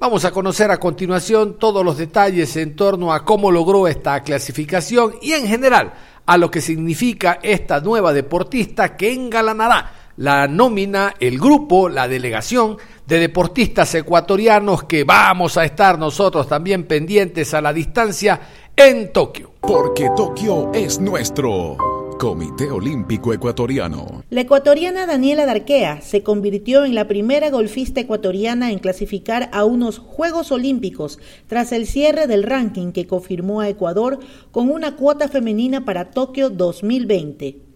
Vamos 0.00 0.24
a 0.24 0.30
conocer 0.30 0.70
a 0.70 0.80
continuación 0.80 1.58
todos 1.58 1.84
los 1.84 1.98
detalles 1.98 2.56
en 2.56 2.74
torno 2.74 3.12
a 3.12 3.22
cómo 3.22 3.50
logró 3.50 3.86
esta 3.86 4.22
clasificación 4.22 5.16
y 5.20 5.32
en 5.32 5.46
general 5.46 5.92
a 6.24 6.38
lo 6.38 6.50
que 6.50 6.62
significa 6.62 7.38
esta 7.42 7.82
nueva 7.82 8.14
deportista 8.14 8.96
que 8.96 9.12
engalanará 9.12 10.12
la 10.16 10.48
nómina, 10.48 11.16
el 11.20 11.38
grupo, 11.38 11.90
la 11.90 12.08
delegación 12.08 12.78
de 13.06 13.18
deportistas 13.18 13.94
ecuatorianos 13.94 14.84
que 14.84 15.04
vamos 15.04 15.58
a 15.58 15.66
estar 15.66 15.98
nosotros 15.98 16.48
también 16.48 16.84
pendientes 16.84 17.52
a 17.52 17.60
la 17.60 17.74
distancia 17.74 18.40
en 18.74 19.12
Tokio. 19.12 19.52
Porque 19.60 20.08
Tokio 20.16 20.72
es 20.72 20.98
nuestro. 20.98 21.99
Comité 22.20 22.70
Olímpico 22.70 23.32
Ecuatoriano. 23.32 24.24
La 24.28 24.42
ecuatoriana 24.42 25.06
Daniela 25.06 25.46
Darquea 25.46 26.02
se 26.02 26.22
convirtió 26.22 26.84
en 26.84 26.94
la 26.94 27.08
primera 27.08 27.48
golfista 27.48 27.98
ecuatoriana 27.98 28.70
en 28.72 28.78
clasificar 28.78 29.48
a 29.54 29.64
unos 29.64 29.98
Juegos 29.98 30.52
Olímpicos 30.52 31.18
tras 31.46 31.72
el 31.72 31.86
cierre 31.86 32.26
del 32.26 32.42
ranking 32.42 32.92
que 32.92 33.06
confirmó 33.06 33.62
a 33.62 33.70
Ecuador 33.70 34.18
con 34.50 34.70
una 34.70 34.96
cuota 34.96 35.28
femenina 35.28 35.86
para 35.86 36.10
Tokio 36.10 36.50
2020. 36.50 37.70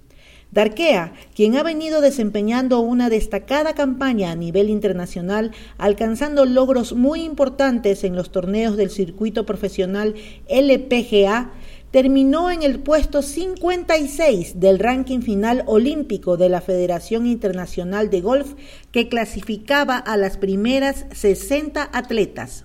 Darquea, 0.54 1.14
quien 1.34 1.56
ha 1.56 1.64
venido 1.64 2.00
desempeñando 2.00 2.78
una 2.78 3.10
destacada 3.10 3.74
campaña 3.74 4.30
a 4.30 4.36
nivel 4.36 4.70
internacional, 4.70 5.50
alcanzando 5.78 6.44
logros 6.44 6.92
muy 6.92 7.22
importantes 7.22 8.04
en 8.04 8.14
los 8.14 8.30
torneos 8.30 8.76
del 8.76 8.90
circuito 8.90 9.46
profesional 9.46 10.14
LPGA, 10.48 11.50
terminó 11.94 12.50
en 12.50 12.64
el 12.64 12.80
puesto 12.80 13.22
56 13.22 14.58
del 14.58 14.80
ranking 14.80 15.20
final 15.20 15.62
olímpico 15.66 16.36
de 16.36 16.48
la 16.48 16.60
Federación 16.60 17.24
Internacional 17.24 18.10
de 18.10 18.20
Golf 18.20 18.54
que 18.90 19.08
clasificaba 19.08 19.98
a 19.98 20.16
las 20.16 20.36
primeras 20.36 21.06
60 21.12 21.88
atletas. 21.92 22.64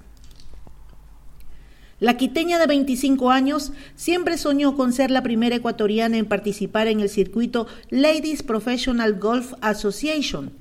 La 1.99 2.17
quiteña 2.17 2.57
de 2.57 2.65
25 2.65 3.29
años 3.29 3.71
siempre 3.93 4.35
soñó 4.35 4.75
con 4.75 4.93
ser 4.93 5.11
la 5.11 5.21
primera 5.21 5.57
ecuatoriana 5.57 6.17
en 6.17 6.25
participar 6.25 6.87
en 6.87 6.99
el 6.99 7.09
circuito 7.09 7.67
Ladies 7.91 8.41
Professional 8.41 9.19
Golf 9.19 9.53
Association. 9.61 10.53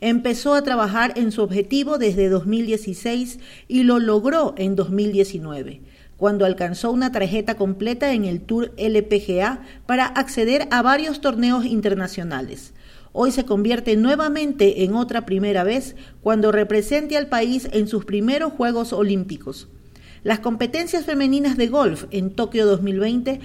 Empezó 0.00 0.54
a 0.54 0.62
trabajar 0.62 1.12
en 1.14 1.30
su 1.30 1.42
objetivo 1.42 1.96
desde 1.96 2.28
2016 2.28 3.38
y 3.68 3.84
lo 3.84 4.00
logró 4.00 4.56
en 4.58 4.74
2019 4.74 5.82
cuando 6.16 6.44
alcanzó 6.44 6.90
una 6.90 7.12
tarjeta 7.12 7.56
completa 7.56 8.12
en 8.12 8.24
el 8.24 8.40
Tour 8.40 8.72
LPGA 8.76 9.60
para 9.86 10.06
acceder 10.06 10.68
a 10.70 10.82
varios 10.82 11.20
torneos 11.20 11.64
internacionales. 11.64 12.72
Hoy 13.12 13.32
se 13.32 13.46
convierte 13.46 13.96
nuevamente 13.96 14.84
en 14.84 14.94
otra 14.94 15.24
primera 15.24 15.64
vez 15.64 15.96
cuando 16.22 16.52
represente 16.52 17.16
al 17.16 17.28
país 17.28 17.68
en 17.72 17.88
sus 17.88 18.04
primeros 18.04 18.52
Juegos 18.52 18.92
Olímpicos. 18.92 19.68
Las 20.22 20.40
competencias 20.40 21.04
femeninas 21.04 21.56
de 21.56 21.68
golf 21.68 22.04
en 22.10 22.30
Tokio 22.30 22.66
2020 22.66 23.40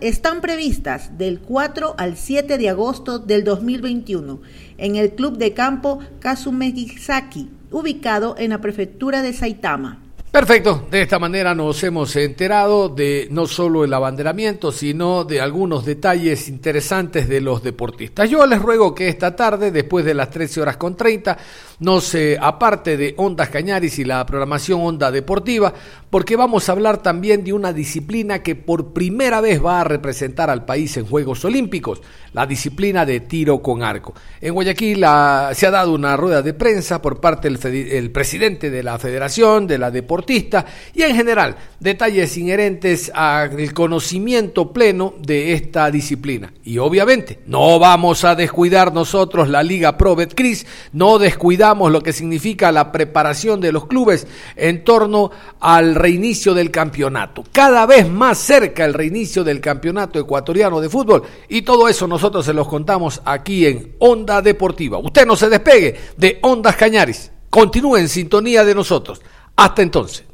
están 0.00 0.40
previstas 0.40 1.18
del 1.18 1.40
4 1.40 1.96
al 1.98 2.16
7 2.16 2.58
de 2.58 2.68
agosto 2.68 3.18
del 3.18 3.42
2021 3.42 4.40
en 4.78 4.96
el 4.96 5.10
club 5.10 5.36
de 5.36 5.52
campo 5.52 5.98
Kazumekisaki, 6.20 7.50
ubicado 7.72 8.36
en 8.38 8.50
la 8.50 8.60
prefectura 8.60 9.20
de 9.22 9.32
Saitama. 9.32 10.05
Perfecto, 10.36 10.86
de 10.90 11.00
esta 11.00 11.18
manera 11.18 11.54
nos 11.54 11.82
hemos 11.82 12.14
enterado 12.14 12.90
de 12.90 13.26
no 13.30 13.46
solo 13.46 13.84
el 13.84 13.94
abanderamiento, 13.94 14.70
sino 14.70 15.24
de 15.24 15.40
algunos 15.40 15.86
detalles 15.86 16.48
interesantes 16.48 17.26
de 17.26 17.40
los 17.40 17.62
deportistas. 17.62 18.28
Yo 18.28 18.44
les 18.46 18.60
ruego 18.60 18.94
que 18.94 19.08
esta 19.08 19.34
tarde, 19.34 19.70
después 19.70 20.04
de 20.04 20.12
las 20.12 20.28
13 20.28 20.60
horas 20.60 20.76
con 20.76 20.94
30, 20.94 21.38
no 21.80 22.02
se 22.02 22.36
aparte 22.38 22.98
de 22.98 23.14
Ondas 23.16 23.48
Cañaris 23.48 23.98
y 23.98 24.04
la 24.04 24.26
programación 24.26 24.82
Onda 24.82 25.10
Deportiva, 25.10 25.72
porque 26.10 26.36
vamos 26.36 26.68
a 26.68 26.72
hablar 26.72 27.02
también 27.02 27.42
de 27.42 27.54
una 27.54 27.72
disciplina 27.72 28.42
que 28.42 28.54
por 28.54 28.92
primera 28.92 29.40
vez 29.40 29.64
va 29.64 29.80
a 29.80 29.84
representar 29.84 30.50
al 30.50 30.66
país 30.66 30.98
en 30.98 31.06
Juegos 31.06 31.46
Olímpicos, 31.46 32.02
la 32.34 32.46
disciplina 32.46 33.06
de 33.06 33.20
tiro 33.20 33.62
con 33.62 33.82
arco. 33.82 34.12
En 34.42 34.52
Guayaquil 34.52 34.98
se 34.98 35.66
ha 35.66 35.70
dado 35.70 35.94
una 35.94 36.14
rueda 36.14 36.42
de 36.42 36.52
prensa 36.52 37.00
por 37.00 37.20
parte 37.20 37.48
del 37.48 38.10
presidente 38.10 38.68
de 38.68 38.82
la 38.82 38.98
Federación, 38.98 39.66
de 39.66 39.78
la 39.78 39.90
Deportiva, 39.90 40.25
y 40.28 41.02
en 41.02 41.14
general 41.14 41.56
detalles 41.78 42.36
inherentes 42.36 43.12
al 43.14 43.72
conocimiento 43.72 44.72
pleno 44.72 45.14
de 45.18 45.52
esta 45.52 45.90
disciplina. 45.90 46.52
Y 46.64 46.78
obviamente 46.78 47.40
no 47.46 47.78
vamos 47.78 48.24
a 48.24 48.34
descuidar 48.34 48.92
nosotros 48.92 49.48
la 49.48 49.62
Liga 49.62 49.96
Pro 49.96 50.16
Betcris, 50.16 50.66
no 50.92 51.18
descuidamos 51.18 51.92
lo 51.92 52.02
que 52.02 52.12
significa 52.12 52.72
la 52.72 52.90
preparación 52.90 53.60
de 53.60 53.72
los 53.72 53.86
clubes 53.86 54.26
en 54.56 54.84
torno 54.84 55.30
al 55.60 55.94
reinicio 55.94 56.54
del 56.54 56.70
campeonato. 56.70 57.44
Cada 57.52 57.86
vez 57.86 58.08
más 58.08 58.38
cerca 58.38 58.84
el 58.84 58.94
reinicio 58.94 59.44
del 59.44 59.60
campeonato 59.60 60.18
ecuatoriano 60.18 60.80
de 60.80 60.88
fútbol 60.88 61.22
y 61.48 61.62
todo 61.62 61.88
eso 61.88 62.06
nosotros 62.06 62.44
se 62.44 62.52
los 62.52 62.68
contamos 62.68 63.22
aquí 63.24 63.66
en 63.66 63.94
Onda 63.98 64.42
Deportiva. 64.42 64.98
Usted 64.98 65.26
no 65.26 65.36
se 65.36 65.48
despegue 65.48 65.94
de 66.16 66.38
Ondas 66.42 66.76
Cañaris. 66.76 67.30
Continúe 67.50 67.96
en 67.96 68.08
sintonía 68.08 68.64
de 68.64 68.74
nosotros. 68.74 69.20
Hasta 69.56 69.82
entonces. 69.82 70.24